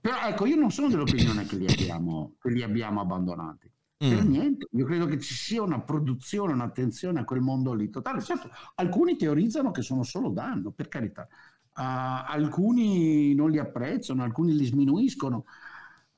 [0.00, 3.70] Però ecco, io non sono dell'opinione che li abbiamo, che li abbiamo abbandonati.
[4.04, 4.10] Mm.
[4.10, 8.20] Per niente, io credo che ci sia una produzione, un'attenzione a quel mondo lì totale.
[8.20, 11.28] Certo, alcuni teorizzano che sono solo danno, per carità.
[11.74, 15.44] Uh, alcuni non li apprezzano, alcuni li sminuiscono,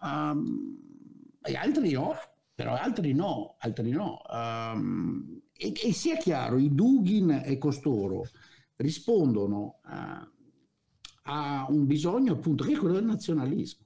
[0.00, 0.78] um,
[1.42, 2.14] e altri no,
[2.54, 4.20] però altri no, altri no.
[4.32, 8.24] Um, e, e, sia chiaro, i Dugin e costoro
[8.76, 10.33] rispondono uh,
[11.26, 13.84] ha un bisogno appunto che è quello del nazionalismo.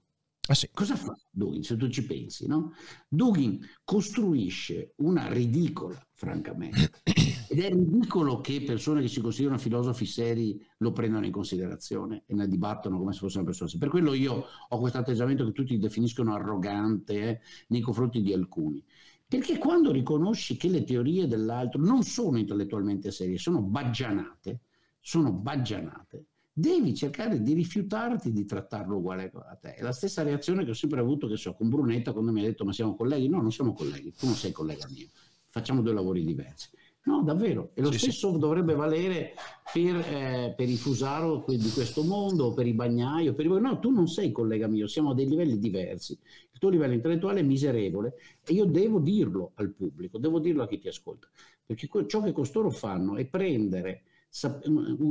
[0.50, 0.70] Ah, sì.
[0.72, 2.46] Cosa fa Dugin se tu ci pensi?
[2.46, 2.72] No?
[3.06, 6.90] Dugin costruisce una ridicola, francamente,
[7.50, 12.34] ed è ridicolo che persone che si considerano filosofi seri lo prendano in considerazione e
[12.34, 13.86] ne dibattono come se fosse una persona seria.
[13.86, 18.82] Per quello io ho questo atteggiamento che tutti definiscono arrogante eh, nei confronti di alcuni.
[19.28, 24.60] Perché quando riconosci che le teorie dell'altro non sono intellettualmente serie, sono baggianate,
[24.98, 26.24] sono baggianate,
[26.58, 29.74] devi cercare di rifiutarti di trattarlo uguale a te.
[29.74, 32.44] È la stessa reazione che ho sempre avuto, che so, con Brunetta quando mi ha
[32.44, 33.28] detto ma siamo colleghi.
[33.28, 35.06] No, non siamo colleghi, tu non sei collega mio,
[35.46, 36.68] facciamo due lavori diversi.
[37.04, 37.70] No, davvero.
[37.74, 38.38] E lo sì, stesso sì.
[38.38, 39.34] dovrebbe valere
[39.72, 43.34] per, eh, per, i Fusaro di questo mondo, per i Bagnaio.
[43.34, 43.48] Per i...
[43.48, 46.18] No, tu non sei collega mio, siamo a dei livelli diversi.
[46.52, 50.68] Il tuo livello intellettuale è miserevole e io devo dirlo al pubblico, devo dirlo a
[50.68, 51.28] chi ti ascolta.
[51.64, 54.02] Perché ciò che costoro fanno è prendere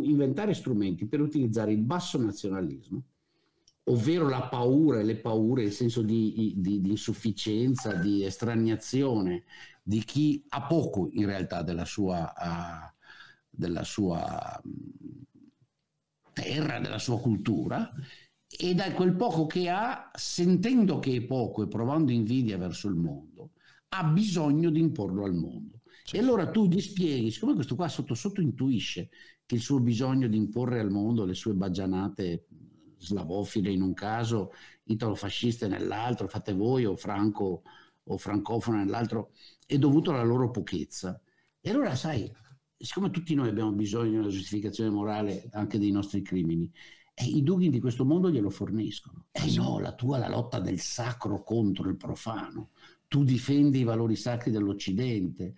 [0.04, 3.04] inventare strumenti per utilizzare il basso nazionalismo,
[3.86, 9.44] ovvero la paura e le paure, il senso di, di, di, insufficienza, di estraniazione
[9.82, 13.04] di chi ha poco in realtà della sua, uh,
[13.50, 14.62] della sua
[16.34, 17.92] terra, della sua cultura,
[18.48, 22.96] e da quel poco che ha, sentendo che è poco e provando invidia verso il
[22.96, 23.52] mondo,
[23.90, 25.77] ha bisogno di imporlo al mondo.
[26.10, 29.10] E allora tu gli spieghi, siccome questo qua sotto sotto intuisce
[29.46, 32.46] che il suo bisogno di imporre al mondo le sue baggianate
[32.98, 34.52] slavofile in un caso,
[34.86, 37.64] italo-fasciste nell'altro, fate voi o franco
[38.10, 39.32] o francofono nell'altro,
[39.66, 41.20] è dovuto alla loro pochezza.
[41.60, 42.32] E allora sai,
[42.78, 46.72] siccome tutti noi abbiamo bisogno di una giustificazione morale anche dei nostri crimini,
[47.14, 49.26] e i dughi di questo mondo glielo forniscono.
[49.32, 52.70] E no, la tua è la lotta del sacro contro il profano.
[53.08, 55.56] Tu difendi i valori sacri dell'Occidente,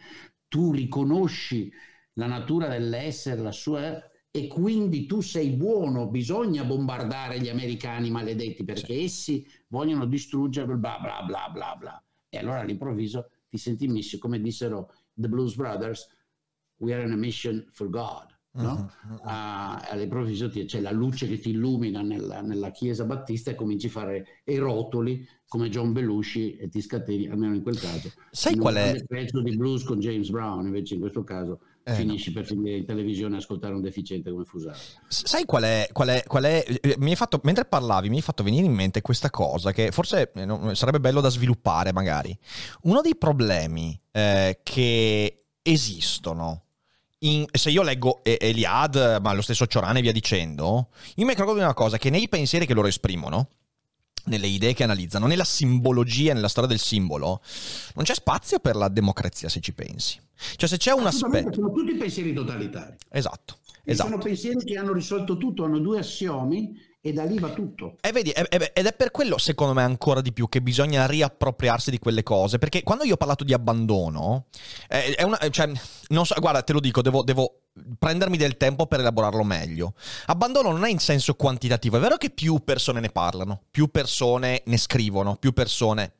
[0.50, 1.72] tu riconosci
[2.14, 8.64] la natura dell'essere, la sua e quindi tu sei buono, bisogna bombardare gli americani maledetti
[8.64, 9.04] perché sì.
[9.04, 12.04] essi vogliono distruggere bla bla bla bla bla.
[12.28, 16.08] E allora all'improvviso ti senti messi, come dissero The Blues Brothers,
[16.78, 18.38] we are on a mission for God.
[18.52, 18.92] No?
[19.08, 19.14] Uh-huh.
[19.16, 23.92] Uh, all'improvviso c'è la luce che ti illumina nella, nella, chiesa battista e cominci a
[23.92, 28.12] fare i rotoli come John Belushi e ti scateni, almeno in quel caso.
[28.32, 28.90] Sai in qual è?
[28.92, 32.40] Il pezzo di blues con James Brown, invece in questo caso eh, finisci no.
[32.40, 34.78] per finire in televisione a ascoltare un deficiente come Fusaro.
[35.08, 38.22] Sai qual è, qual è, qual è eh, mi hai fatto, mentre parlavi mi hai
[38.22, 42.38] fatto venire in mente questa cosa che forse eh, no, sarebbe bello da sviluppare magari.
[42.84, 46.64] Uno dei problemi eh, che esistono
[47.20, 51.54] in, se io leggo Eliad, ma lo stesso Ciorane e via dicendo, io mi ricordo
[51.54, 53.50] di una cosa, che nei pensieri che loro esprimono,
[54.26, 57.42] nelle idee che analizzano, nella simbologia, nella storia del simbolo,
[57.96, 60.20] non c'è spazio per la democrazia se ci pensi.
[60.56, 61.54] Cioè se c'è un aspetto...
[61.54, 62.96] Sono tutti pensieri totalitari.
[63.10, 63.58] Esatto.
[63.84, 64.10] esatto.
[64.10, 67.96] Sono pensieri che hanno risolto tutto, hanno due assiomi e da lì va tutto.
[68.02, 72.00] E vedi, ed è per quello, secondo me, ancora di più che bisogna riappropriarsi di
[72.00, 72.58] quelle cose.
[72.58, 74.48] Perché quando io ho parlato di abbandono,
[74.88, 75.72] è una, cioè,
[76.10, 77.59] non so, guarda, te lo dico, devo, devo
[77.98, 79.94] prendermi del tempo per elaborarlo meglio.
[80.28, 84.62] Abbandono non è in senso quantitativo, è vero che più persone ne parlano, più persone
[84.66, 86.14] ne scrivono, più persone.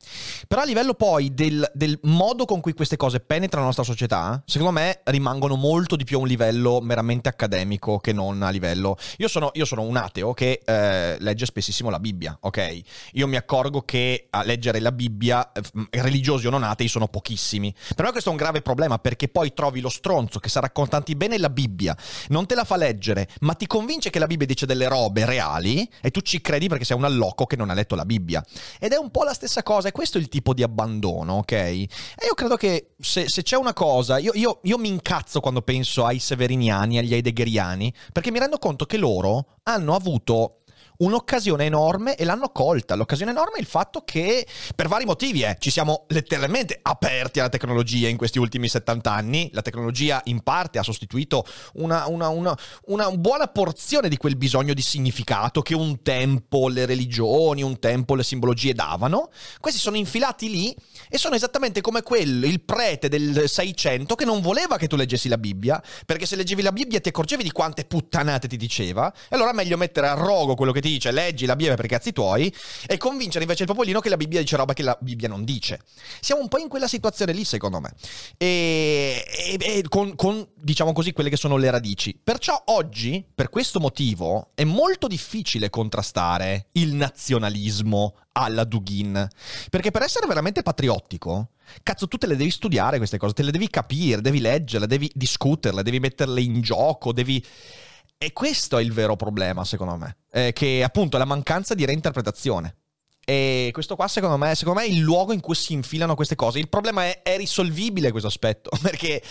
[0.48, 4.42] Però a livello poi del, del modo con cui queste cose penetrano la nostra società,
[4.46, 8.96] secondo me rimangono molto di più a un livello meramente accademico che non a livello...
[9.18, 12.80] Io sono, io sono un ateo che eh, legge spessissimo la Bibbia, ok?
[13.12, 17.74] Io mi accorgo che a leggere la Bibbia, eh, religiosi o non atei, sono pochissimi.
[17.94, 21.14] Per me questo è un grave problema perché poi trovi lo stronzo che sa raccontarti
[21.14, 21.96] bene la Bibbia,
[22.28, 25.88] non te la fa leggere, ma ti convince che la Bibbia dice delle robe reali
[26.00, 28.44] e tu ci credi perché sei un alloco che non ha letto la Bibbia.
[28.78, 31.52] Ed è un po' la stessa cosa, e questo è il tipo di abbandono, ok?
[31.52, 31.88] E
[32.26, 36.04] io credo che se, se c'è una cosa, io, io, io mi incazzo quando penso
[36.04, 40.59] ai severiniani, agli heideggeriani, perché mi rendo conto che loro hanno avuto
[41.00, 42.94] un'occasione enorme e l'hanno colta.
[42.94, 47.48] L'occasione enorme è il fatto che, per vari motivi, eh, ci siamo letteralmente aperti alla
[47.48, 49.50] tecnologia in questi ultimi 70 anni.
[49.52, 54.74] La tecnologia in parte ha sostituito una, una, una, una buona porzione di quel bisogno
[54.74, 59.30] di significato che un tempo le religioni, un tempo le simbologie davano.
[59.58, 60.74] Questi sono infilati lì
[61.08, 65.28] e sono esattamente come quello, il prete del 600 che non voleva che tu leggessi
[65.28, 69.34] la Bibbia, perché se leggevi la Bibbia ti accorgevi di quante puttanate ti diceva, e
[69.34, 72.12] allora è meglio mettere a rogo quello che ti dice leggi la Bibbia per cazzi
[72.12, 72.52] tuoi
[72.86, 75.80] e convincere invece il popolino che la Bibbia dice roba che la Bibbia non dice.
[76.20, 77.92] Siamo un po' in quella situazione lì, secondo me.
[78.36, 82.18] E, e, e con, con, diciamo così, quelle che sono le radici.
[82.22, 89.28] Perciò oggi, per questo motivo, è molto difficile contrastare il nazionalismo alla Dugin.
[89.70, 91.50] Perché per essere veramente patriottico,
[91.82, 95.10] cazzo, tu te le devi studiare queste cose, te le devi capire, devi leggerle, devi
[95.14, 97.44] discuterle, devi metterle in gioco, devi
[98.22, 101.86] e questo è il vero problema, secondo me, eh, che appunto è la mancanza di
[101.86, 102.76] reinterpretazione.
[103.24, 106.34] E questo qua, secondo me, secondo me, è il luogo in cui si infilano queste
[106.34, 106.58] cose.
[106.58, 109.22] Il problema è, è risolvibile questo aspetto, perché,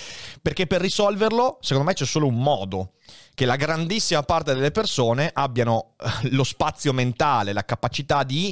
[0.41, 2.93] perché per risolverlo, secondo me, c'è solo un modo.
[3.36, 8.52] Che la grandissima parte delle persone abbiano eh, lo spazio mentale, la capacità di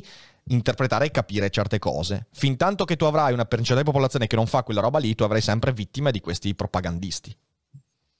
[0.50, 2.28] interpretare e capire certe cose.
[2.32, 5.16] Fin tanto che tu avrai una percentuale di popolazione che non fa quella roba lì,
[5.16, 7.36] tu avrai sempre vittime di questi propagandisti.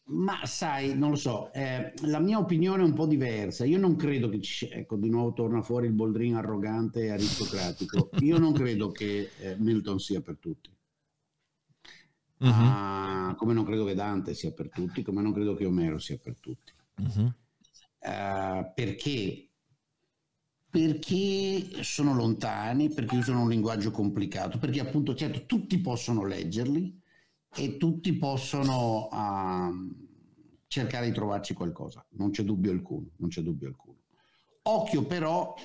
[0.10, 3.66] Ma sai, non lo so, eh, la mia opinione è un po' diversa.
[3.66, 8.10] Io non credo che ci, ecco, di nuovo torna fuori il Boldrin arrogante e aristocratico.
[8.22, 10.70] Io non credo che eh, Milton sia per tutti.
[12.40, 12.50] Uh-huh.
[12.50, 16.18] Ah, come non credo che Dante sia per tutti, come non credo che Omero sia
[16.18, 16.72] per tutti.
[17.00, 17.34] Uh-huh.
[18.00, 19.50] Uh, perché?
[20.70, 27.02] Perché sono lontani, perché usano un linguaggio complicato, perché appunto, certo, tutti possono leggerli,
[27.56, 30.06] e tutti possono uh,
[30.68, 33.98] cercare di trovarci qualcosa, non c'è dubbio alcuno, non c'è dubbio alcuno.
[34.64, 35.56] Occhio però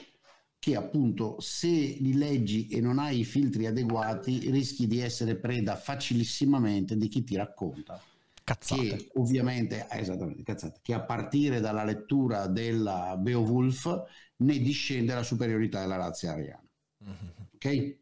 [0.59, 5.75] che appunto se li leggi e non hai i filtri adeguati rischi di essere preda
[5.75, 8.01] facilissimamente di chi ti racconta
[8.45, 8.87] cazzate.
[8.87, 14.05] che ovviamente esattamente cazzate, che a partire dalla lettura della Beowulf
[14.37, 16.65] ne discende la superiorità della razza ariana.
[17.05, 17.47] Mm-hmm.
[17.55, 17.97] Ok?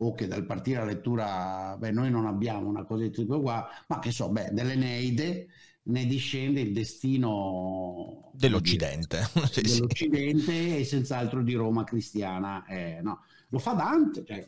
[0.00, 3.68] O che dal partire la lettura, beh, noi non abbiamo una cosa di tipo qua,
[3.88, 5.48] ma che so, beh, dell'Eneide
[5.88, 10.76] ne discende il destino dell'Occidente, sì, dell'Occidente sì.
[10.78, 12.64] e senz'altro di Roma cristiana.
[12.66, 13.24] Eh, no.
[13.50, 14.46] Lo fa Dante, cioè,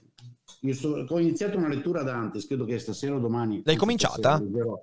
[0.60, 3.62] io sto, ho iniziato una lettura Dante, credo che stasera o domani.
[3.64, 4.36] L'hai cominciata?
[4.36, 4.82] Stasera,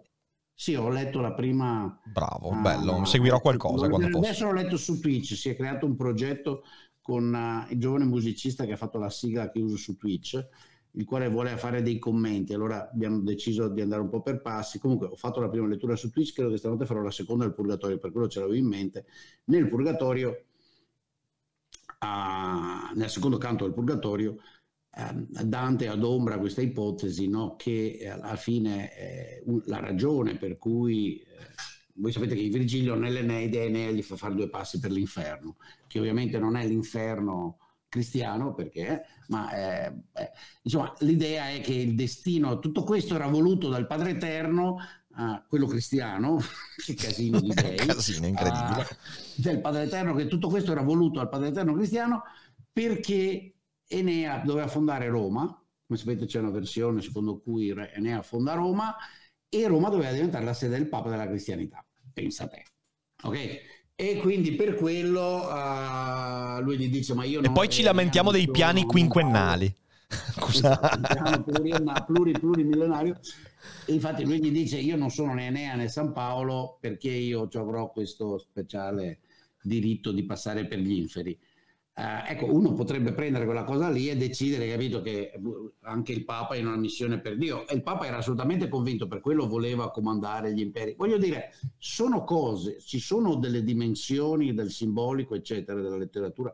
[0.59, 2.01] sì, ho letto la prima.
[2.03, 4.29] Bravo, uh, bello, seguirò qualcosa quando adesso posso.
[4.31, 6.63] Adesso l'ho letto su Twitch, si è creato un progetto
[7.07, 10.45] con uh, il giovane musicista che ha fatto la sigla che uso su Twitch,
[10.91, 12.53] il quale vuole fare dei commenti.
[12.53, 14.77] Allora abbiamo deciso di andare un po' per passi.
[14.77, 17.53] Comunque ho fatto la prima lettura su Twitch, credo che stanotte farò la seconda del
[17.53, 19.05] Purgatorio, per quello ce l'avevo in mente.
[19.45, 20.43] Nel Purgatorio,
[22.01, 24.35] uh, nel secondo canto del Purgatorio,
[25.43, 27.55] Dante adombra questa ipotesi no?
[27.55, 31.25] che eh, alla fine la ragione per cui eh,
[31.97, 36.39] voi sapete che Virgilio nell'Eneide Enea gli fa fare due passi per l'inferno, che ovviamente
[36.39, 40.31] non è l'inferno cristiano perché, ma eh, eh,
[40.63, 44.77] insomma l'idea è che il destino, tutto questo era voluto dal Padre Eterno
[45.19, 46.39] a quello cristiano,
[46.85, 50.81] che casino di dei, casino incredibile, uh, cioè il Padre Eterno che tutto questo era
[50.81, 52.23] voluto al Padre Eterno cristiano
[52.71, 53.55] perché
[53.87, 55.45] Enea doveva fondare Roma,
[55.85, 58.95] come sapete c'è una versione secondo cui Enea fonda Roma
[59.49, 61.83] e Roma doveva diventare la sede del Papa della cristianità,
[62.17, 62.65] pensa a te.
[63.23, 63.61] Ok?
[63.95, 68.49] E quindi per quello uh, lui gli dice: Ma io E poi ci lamentiamo dei
[68.49, 69.73] piani quinquennali.
[70.07, 70.79] Scusa.
[70.81, 73.19] Esatto, pluri, plurimillenario.
[73.85, 77.47] E infatti lui gli dice: Io non sono né Enea né San Paolo perché io
[77.53, 79.19] avrò questo speciale
[79.61, 81.37] diritto di passare per gli inferi.
[81.97, 85.31] Uh, ecco, uno potrebbe prendere quella cosa lì e decidere, capito, che
[85.81, 87.67] anche il Papa è in una missione per Dio.
[87.67, 90.93] E il Papa era assolutamente convinto, per quello voleva comandare gli imperi.
[90.95, 96.53] Voglio dire, sono cose, ci sono delle dimensioni del simbolico, eccetera, della letteratura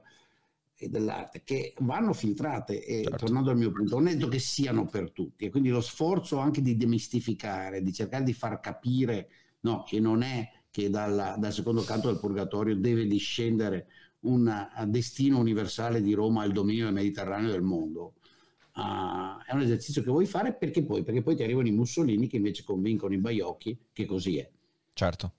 [0.78, 2.82] e dell'arte che vanno filtrate.
[2.82, 3.26] E certo.
[3.26, 5.44] tornando al mio punto, non è detto che siano per tutti.
[5.44, 9.28] E quindi lo sforzo anche di demistificare, di cercare di far capire
[9.60, 13.88] no, che non è che dalla, dal secondo canto del purgatorio deve discendere
[14.24, 18.14] un destino universale di Roma al dominio del Mediterraneo del mondo.
[18.76, 21.04] Uh, è un esercizio che vuoi fare perché poi?
[21.04, 24.50] Perché poi ti arrivano i Mussolini che invece convincono i Baiocchi che così è.
[24.94, 25.34] Certo.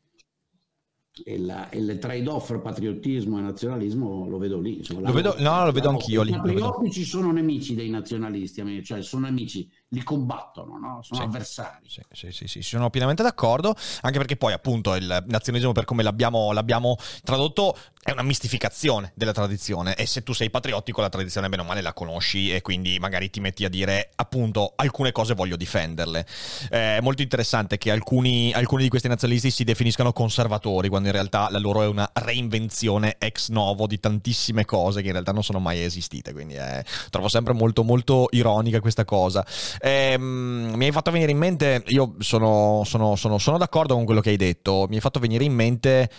[1.24, 4.78] E, la, e il trade-off patriottismo e nazionalismo lo vedo lì.
[4.78, 6.30] Insomma, lo vedo, no, lo vedo anch'io lì.
[6.30, 11.02] I patriottici sono nemici dei nazionalisti, cioè sono nemici, li combattono, no?
[11.02, 11.88] sono sì, avversari.
[11.88, 16.02] Sì, sì, sì, sì, sono pienamente d'accordo, anche perché poi appunto il nazionalismo per come
[16.02, 21.48] l'abbiamo, l'abbiamo tradotto è una mistificazione della tradizione e se tu sei patriottico la tradizione
[21.48, 25.32] bene o male la conosci e quindi magari ti metti a dire appunto alcune cose
[25.32, 26.26] voglio difenderle.
[26.68, 31.48] È molto interessante che alcuni, alcuni di questi nazionalisti si definiscano conservatori quando in realtà
[31.50, 35.58] la loro è una reinvenzione ex novo di tantissime cose che in realtà non sono
[35.58, 39.46] mai esistite, quindi è, trovo sempre molto molto ironica questa cosa.
[39.86, 44.22] Ehm, mi hai fatto venire in mente, io sono, sono, sono, sono d'accordo con quello
[44.22, 46.10] che hai detto, mi hai fatto venire in mente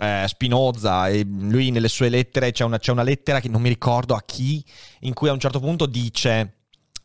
[0.00, 3.70] eh, Spinoza e lui nelle sue lettere c'è una, c'è una lettera che non mi
[3.70, 4.64] ricordo a chi
[5.00, 6.58] in cui a un certo punto dice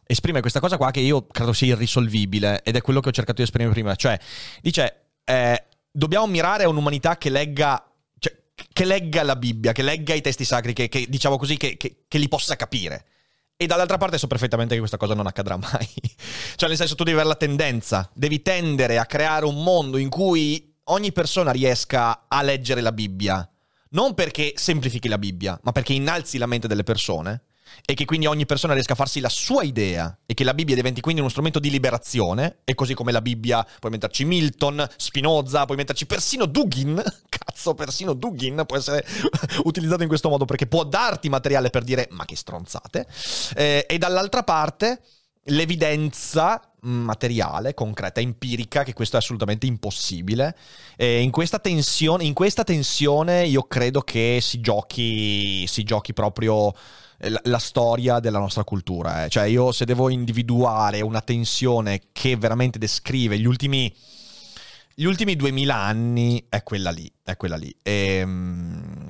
[0.06, 3.38] esprime questa cosa qua che io credo sia irrisolvibile ed è quello che ho cercato
[3.38, 3.96] di esprimere prima.
[3.96, 4.20] Cioè
[4.62, 7.84] dice eh, dobbiamo mirare a un'umanità che legga
[8.20, 8.38] cioè,
[8.72, 12.04] che legga la Bibbia che legga i testi sacri che, che diciamo così che, che,
[12.08, 13.06] che li possa capire
[13.56, 15.88] e dall'altra parte so perfettamente che questa cosa non accadrà mai.
[16.56, 20.10] cioè, nel senso, tu devi avere la tendenza, devi tendere a creare un mondo in
[20.10, 23.48] cui ogni persona riesca a leggere la Bibbia,
[23.92, 27.44] non perché semplifichi la Bibbia, ma perché innalzi la mente delle persone
[27.86, 30.76] e che quindi ogni persona riesca a farsi la sua idea e che la Bibbia
[30.76, 35.66] diventi quindi uno strumento di liberazione e così come la Bibbia puoi metterci Milton, Spinoza,
[35.66, 39.06] puoi metterci persino Dugin, cazzo persino Dugin può essere
[39.64, 43.08] utilizzato in questo modo perché può darti materiale per dire ma che stronzate
[43.56, 45.02] eh, e dall'altra parte
[45.46, 50.56] l'evidenza materiale, concreta, empirica, che questo è assolutamente impossibile.
[50.96, 56.74] E in questa tensione, in questa tensione io credo che si giochi, si giochi proprio
[57.30, 59.26] la, la storia della nostra cultura.
[59.26, 59.30] Eh.
[59.30, 63.94] Cioè io se devo individuare una tensione che veramente descrive gli ultimi...
[64.96, 67.76] Gli ultimi 2000 anni è quella lì, è quella lì.
[67.82, 69.04] E, ehm,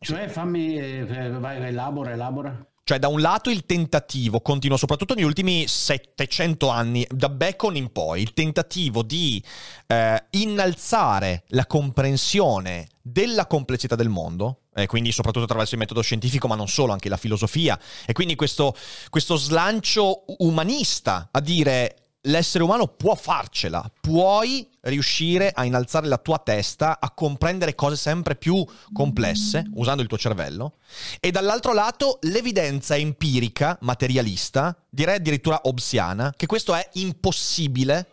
[0.00, 2.66] cioè, fammi, eh, vai, elabora, elabora.
[2.84, 7.90] Cioè, da un lato il tentativo continuo, soprattutto negli ultimi 700 anni, da Bacon in
[7.90, 9.42] poi, il tentativo di
[9.88, 16.46] eh, innalzare la comprensione della complessità del mondo, eh, quindi soprattutto attraverso il metodo scientifico,
[16.46, 18.76] ma non solo, anche la filosofia, e quindi questo,
[19.08, 21.96] questo slancio umanista a dire
[22.26, 28.36] l'essere umano può farcela, puoi riuscire a innalzare la tua testa, a comprendere cose sempre
[28.36, 28.62] più
[28.92, 30.74] complesse usando il tuo cervello,
[31.20, 38.06] e dall'altro lato l'evidenza empirica, materialista, direi addirittura obsiana, che questo è impossibile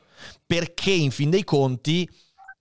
[0.46, 2.08] perché in fin dei conti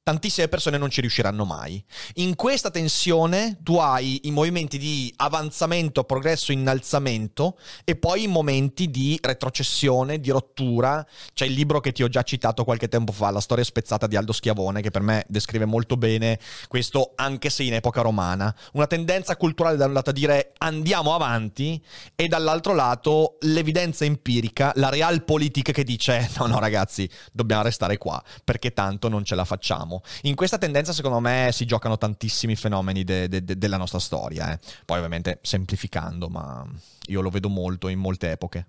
[0.03, 1.83] tantissime persone non ci riusciranno mai.
[2.15, 8.91] In questa tensione tu hai i movimenti di avanzamento, progresso, innalzamento e poi i momenti
[8.91, 11.07] di retrocessione, di rottura.
[11.33, 14.17] C'è il libro che ti ho già citato qualche tempo fa, La storia spezzata di
[14.17, 18.53] Aldo Schiavone, che per me descrive molto bene questo, anche se in epoca romana.
[18.73, 21.81] Una tendenza culturale da un lato a dire andiamo avanti
[22.17, 28.21] e dall'altro lato l'evidenza empirica, la realpolitik che dice no no ragazzi, dobbiamo restare qua
[28.43, 30.03] perché tanto non ce la facciamo vediamo.
[30.23, 34.53] In questa tendenza, secondo me, si giocano tantissimi fenomeni de- de- de- della nostra storia.
[34.53, 34.59] Eh.
[34.85, 36.67] Poi, ovviamente, semplificando, ma
[37.09, 38.67] io lo vedo molto in molte epoche.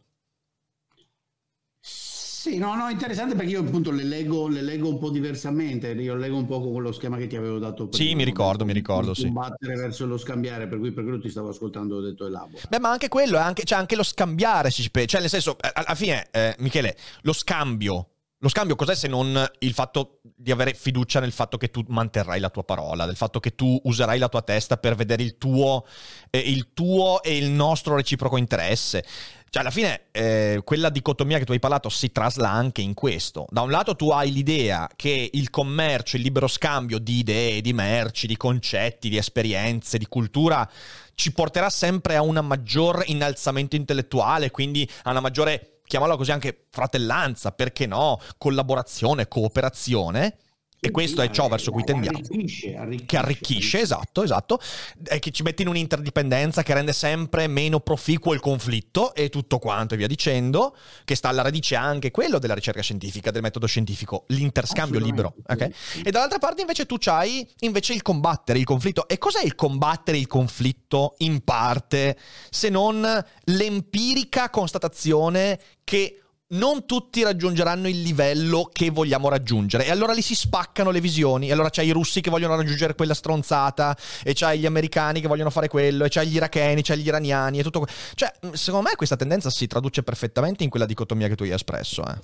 [1.79, 6.13] Sì, no, no, interessante perché io appunto le leggo, le leggo un po' diversamente, io
[6.13, 8.03] leggo un po' con quello schema che ti avevo dato prima.
[8.03, 9.23] Sì, mi ricordo, mi ricordo, sì.
[9.23, 12.61] Combattere verso lo scambiare, per cui per quello ti stavo ascoltando, ho detto elabora.
[12.67, 16.53] Beh, ma anche quello, anche, cioè anche lo scambiare, cioè nel senso, alla fine, eh,
[16.59, 18.12] Michele, lo scambio,
[18.43, 22.41] lo scambio cos'è se non il fatto di avere fiducia nel fatto che tu manterrai
[22.41, 25.85] la tua parola, del fatto che tu userai la tua testa per vedere il tuo,
[26.29, 29.05] eh, il tuo e il nostro reciproco interesse.
[29.49, 33.45] Cioè, alla fine, eh, quella dicotomia che tu hai parlato si trasla anche in questo.
[33.49, 37.71] Da un lato tu hai l'idea che il commercio, il libero scambio di idee, di
[37.71, 40.69] merci, di concetti, di esperienze, di cultura
[41.15, 46.65] ci porterà sempre a un maggior innalzamento intellettuale, quindi a una maggiore, chiamiamola così, anche
[46.69, 50.37] fratellanza, perché no, collaborazione, cooperazione.
[50.85, 52.17] E questo è ciò verso cui tendiamo.
[52.17, 54.59] Arricchisce, arricchisce, che arricchisce, esatto, esatto.
[55.07, 59.59] E che ci mette in un'interdipendenza che rende sempre meno proficuo il conflitto e tutto
[59.59, 60.75] quanto e via dicendo,
[61.05, 65.35] che sta alla radice anche quello della ricerca scientifica, del metodo scientifico, l'interscambio libero.
[65.47, 65.73] Okay?
[66.03, 69.07] E dall'altra parte invece tu c'hai invece il combattere il conflitto.
[69.07, 72.17] E cos'è il combattere il conflitto in parte
[72.49, 76.22] se non l'empirica constatazione che
[76.53, 79.85] non tutti raggiungeranno il livello che vogliamo raggiungere.
[79.85, 81.49] E allora lì si spaccano le visioni.
[81.49, 85.27] E allora c'hai i russi che vogliono raggiungere quella stronzata, e c'hai gli americani che
[85.27, 87.79] vogliono fare quello, e c'hai gli iracheni, c'hai gli iraniani, e tutto.
[87.79, 91.51] Que- cioè, secondo me questa tendenza si traduce perfettamente in quella dicotomia che tu hai
[91.51, 92.03] espresso.
[92.05, 92.19] Eh.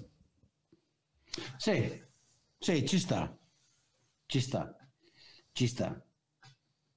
[1.58, 2.02] Sì,
[2.58, 3.36] sì, ci sta.
[4.26, 4.76] Ci sta.
[5.52, 6.02] Ci sta.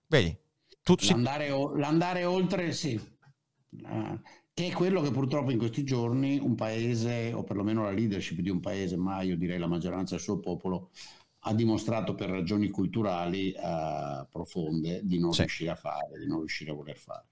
[0.06, 0.36] Vedi?
[0.82, 3.00] Tu, l'andare, o- l'andare oltre, sì.
[3.70, 4.20] Uh,
[4.54, 8.50] che è quello che purtroppo in questi giorni un paese, o perlomeno la leadership di
[8.50, 10.90] un paese, ma io direi la maggioranza del suo popolo,
[11.44, 15.40] ha dimostrato per ragioni culturali uh, profonde di non sì.
[15.40, 17.24] riuscire a fare, di non riuscire a voler fare.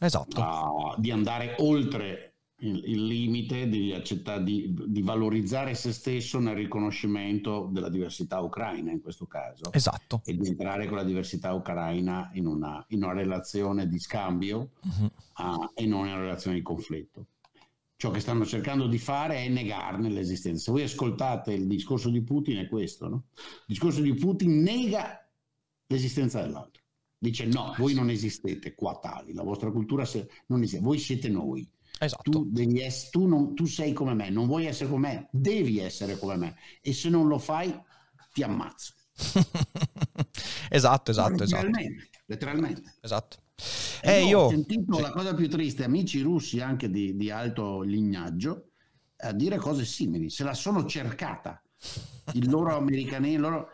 [0.00, 0.40] Esatto.
[0.40, 6.54] Uh, di andare oltre il, il limite di, accettare, di, di, valorizzare se stesso nel
[6.54, 9.72] riconoscimento della diversità ucraina in questo caso.
[9.72, 10.22] Esatto.
[10.24, 15.04] E di entrare con la diversità ucraina in una, in una relazione di scambio uh-huh.
[15.44, 17.26] uh, e non in una relazione di conflitto.
[17.96, 20.64] Ciò che stanno cercando di fare è negarne l'esistenza.
[20.64, 23.24] Se voi ascoltate il discorso di Putin è questo, no?
[23.34, 25.26] Il discorso di Putin nega
[25.86, 26.82] l'esistenza dell'altro.
[27.16, 30.04] Dice no, voi non esistete qua tali, la vostra cultura
[30.48, 31.66] non esiste, voi siete noi.
[31.98, 32.30] Esatto.
[32.30, 35.78] Tu, devi essere, tu, non, tu sei come me, non vuoi essere come me, devi
[35.78, 37.74] essere come me e se non lo fai
[38.32, 38.94] ti ammazzo.
[40.70, 42.22] esatto, esatto, letteralmente, esatto.
[42.26, 42.94] Letteralmente.
[43.00, 43.36] Esatto.
[44.02, 45.00] Eh, io ho sentito sì.
[45.00, 48.70] la cosa più triste, amici russi anche di, di alto lignaggio,
[49.18, 51.62] a dire cose simili, se la sono cercata,
[52.32, 53.68] il loro americani, loro...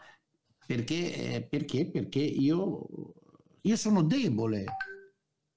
[0.66, 1.90] Perché, eh, perché?
[1.90, 2.86] Perché io,
[3.62, 4.64] io sono debole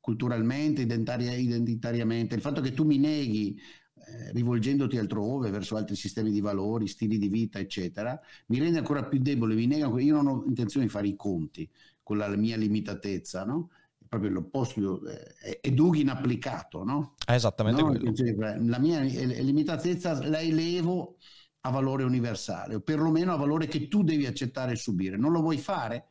[0.04, 3.58] culturalmente, identitariamente, il fatto che tu mi neghi
[4.06, 9.06] eh, rivolgendoti altrove verso altri sistemi di valori, stili di vita, eccetera, mi rende ancora
[9.06, 11.70] più debole, mi nega, io non ho intenzione di fare i conti
[12.04, 13.70] con la mia limitatezza, no?
[14.06, 17.16] proprio l'opposto, eh, è Dugin applicato, no?
[17.26, 17.88] È esattamente no?
[17.88, 18.68] quello.
[18.68, 21.16] La mia limitatezza la elevo
[21.62, 25.16] a valore universale, o perlomeno a valore che tu devi accettare e subire.
[25.16, 26.10] Non lo vuoi fare?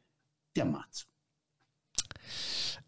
[0.51, 1.05] Ti ammazzo.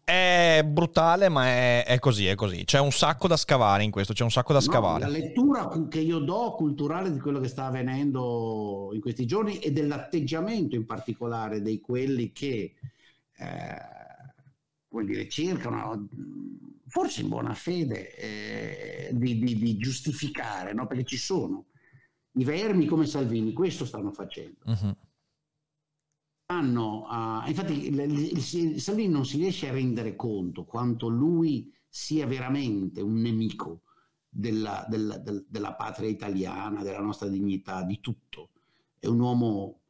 [0.05, 2.63] È brutale, ma è, è, così, è così.
[2.63, 4.99] C'è un sacco da scavare in questo, c'è un sacco da no, scavare.
[4.99, 9.71] La lettura che io do culturale di quello che sta avvenendo in questi giorni e
[9.71, 12.75] dell'atteggiamento in particolare di quelli che
[13.35, 13.77] eh,
[15.03, 16.07] dire, cercano,
[16.85, 20.85] forse in buona fede, eh, di, di, di, giustificare, no?
[20.85, 21.65] perché ci sono
[22.33, 24.59] i vermi come Salvini, questo stanno facendo.
[24.65, 24.95] Uh-huh
[26.47, 33.15] hanno, uh, infatti Salvini non si riesce a rendere conto quanto lui sia veramente un
[33.19, 33.81] nemico
[34.29, 38.51] della, della, del, della patria italiana, della nostra dignità, di tutto.
[38.99, 39.81] È un uomo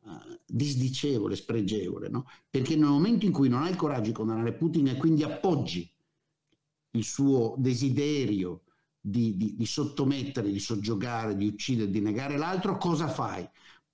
[0.00, 0.10] uh,
[0.46, 2.28] disdicevole, spregevole, no?
[2.48, 5.90] perché nel momento in cui non ha il coraggio di condannare Putin e quindi appoggi
[6.92, 8.62] il suo desiderio
[9.00, 13.46] di, di, di sottomettere, di soggiogare, di uccidere, di negare l'altro, cosa fai?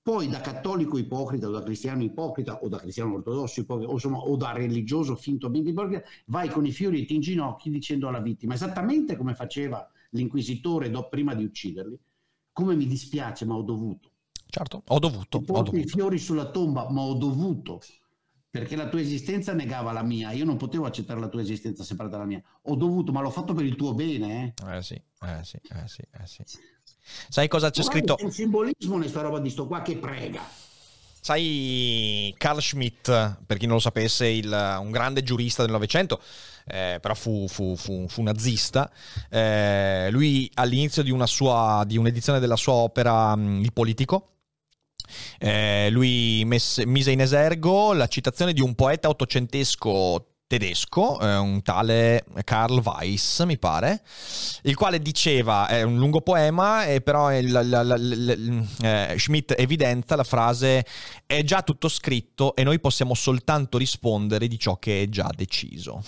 [0.03, 4.19] Poi da cattolico ipocrita o da cristiano ipocrita o da cristiano ortodosso ipocrita o, insomma,
[4.19, 8.55] o da religioso fintamente ipocrita, vai con i fiori e ti inginocchi dicendo alla vittima,
[8.55, 11.99] esattamente come faceva l'inquisitore do, prima di ucciderli,
[12.53, 14.13] come mi dispiace ma ho dovuto.
[14.47, 15.39] Certo, ho dovuto.
[15.39, 17.81] Ti porti i fiori sulla tomba ma ho dovuto
[18.51, 22.17] perché la tua esistenza negava la mia, io non potevo accettare la tua esistenza separata
[22.17, 24.55] dalla mia, ho dovuto, ma l'ho fatto per il tuo bene.
[24.67, 26.43] Eh, eh sì, eh sì, eh sì, eh sì.
[27.29, 28.15] Sai cosa c'è scritto?
[28.15, 30.43] C'è un simbolismo in questa roba di sto qua che prega.
[31.21, 36.21] sai, Carl Schmitt, per chi non lo sapesse, il, un grande giurista del Novecento,
[36.67, 38.91] eh, però fu, fu, fu, fu nazista.
[39.29, 44.31] Eh, lui all'inizio di, una sua, di un'edizione della sua opera mm, Il politico,
[45.39, 51.63] eh, lui messe, mise in esergo la citazione di un poeta ottocentesco tedesco, eh, un
[51.63, 54.03] tale Karl Weiss, mi pare,
[54.63, 57.97] il quale diceva, è un lungo poema, e però il, la, la, la,
[58.83, 60.85] eh, Schmidt evidenzia la frase
[61.25, 66.03] è già tutto scritto e noi possiamo soltanto rispondere di ciò che è già deciso.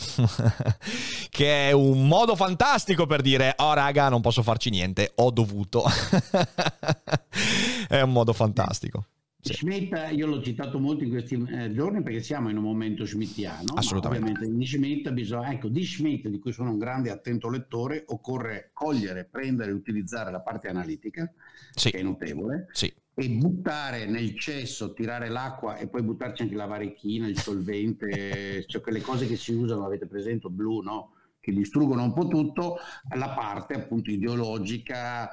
[1.30, 5.84] che è un modo fantastico per dire, oh raga, non posso farci niente, ho dovuto.
[7.86, 9.05] è un modo fantastico.
[9.45, 9.55] Sì.
[9.55, 13.72] Schmidt, io l'ho citato molto in questi eh, giorni perché siamo in un momento schmittiano.
[13.74, 14.49] Assolutamente.
[14.49, 19.24] Di Schmidt bisogna, ecco, di Schmidt, di cui sono un grande attento lettore, occorre cogliere,
[19.28, 21.28] prendere e utilizzare la parte analitica,
[21.74, 21.90] sì.
[21.90, 22.95] che è notevole, sì.
[23.14, 28.80] e buttare nel cesso, tirare l'acqua e poi buttarci anche la varichina, il solvente, cioè
[28.80, 31.14] quelle cose che si usano, avete presente, blu, no?
[31.40, 32.76] Che distruggono un po' tutto,
[33.16, 35.28] la parte appunto ideologica,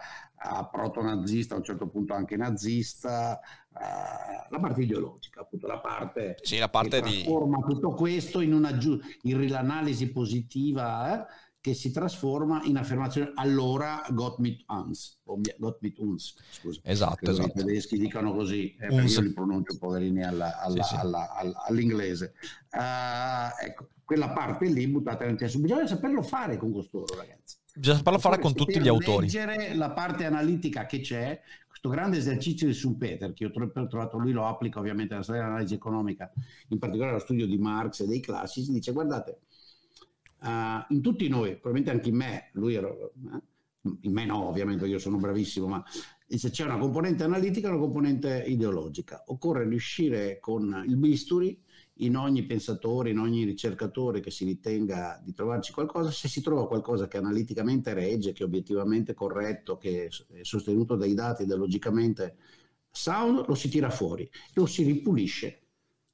[0.72, 3.40] proto-nazista, a un certo punto anche nazista,
[4.50, 7.74] la parte ideologica, appunto la parte, sì, la parte che trasforma di...
[7.74, 11.26] tutto questo in, una giu- in l'analisi positiva eh,
[11.62, 16.80] che si trasforma in affermazione allora got mit uns, o got mit uns, scusa.
[16.84, 17.48] Esatto, esatto.
[17.48, 21.00] I tedeschi dicono così, eh, perché io li pronuncio poverini alla, alla, sì, sì.
[21.00, 22.34] Alla, alla, all'inglese.
[22.72, 25.60] Uh, ecco, quella parte lì buttata nel testo.
[25.60, 27.58] Bisogna saperlo fare con costoro, ragazzi.
[27.76, 29.26] Bisogna saperlo fare con tutti gli autori.
[29.26, 31.40] Leggere la parte analitica che c'è,
[31.80, 35.44] questo grande esercizio di Schumpeter, che io ho trovato lui, lo applica ovviamente alla storia
[35.44, 36.30] dell'analisi economica,
[36.68, 39.40] in particolare allo studio di Marx e dei classici, dice guardate,
[40.42, 43.42] uh, in tutti noi, probabilmente anche in me, lui era, eh,
[44.02, 45.82] in me no ovviamente, io sono bravissimo, ma
[46.28, 49.24] dice c'è una componente analitica e una componente ideologica.
[49.28, 51.58] Occorre riuscire con il bisturi
[52.02, 56.68] in ogni pensatore, in ogni ricercatore che si ritenga di trovarci qualcosa, se si trova
[56.68, 61.56] qualcosa che analiticamente regge, che è obiettivamente corretto, che è sostenuto dai dati ed è
[61.56, 62.38] logicamente
[62.90, 65.69] sound, lo si tira fuori, lo si ripulisce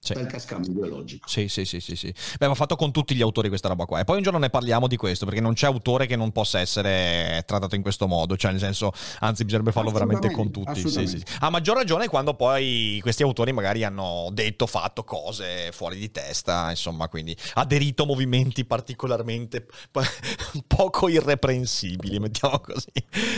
[0.05, 0.13] sì.
[0.13, 1.27] dal cascame biologico.
[1.27, 2.13] Sì, sì, sì, sì, sì.
[2.37, 3.99] Beh, va fatto con tutti gli autori questa roba qua.
[3.99, 6.59] E poi un giorno ne parliamo di questo, perché non c'è autore che non possa
[6.59, 8.37] essere trattato in questo modo.
[8.37, 10.87] Cioè, nel senso, anzi, bisognerebbe farlo veramente con tutti.
[10.87, 11.23] Sì, sì.
[11.39, 16.69] A maggior ragione quando poi questi autori magari hanno detto, fatto cose fuori di testa,
[16.69, 19.65] insomma, quindi aderito a movimenti particolarmente
[20.67, 22.91] poco irreprensibili, mettiamo così.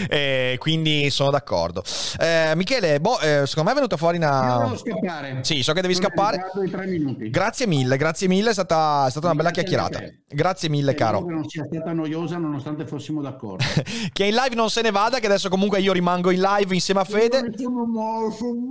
[0.10, 1.84] E quindi sono d'accordo.
[2.20, 4.60] Eh, Michele, boh, eh, secondo me è venuta fuori una...
[4.64, 5.40] Devo scappare.
[5.42, 7.30] Sì, so che devi scappare i tre minuti.
[7.30, 10.02] Grazie mille, grazie mille, è stata, è stata una bella chiacchierata.
[10.28, 11.26] Grazie mille, Spero caro.
[11.26, 13.64] Che non sia stata noiosa nonostante fossimo d'accordo.
[14.14, 17.02] che in live non se ne vada, che adesso comunque io rimango in live insieme
[17.02, 17.50] a Fede.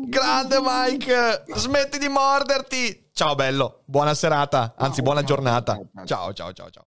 [0.08, 3.04] Grande Mike, smetti di morderti.
[3.12, 5.80] Ciao bello, buona serata, anzi buona giornata.
[6.04, 6.84] Ciao ciao ciao ciao.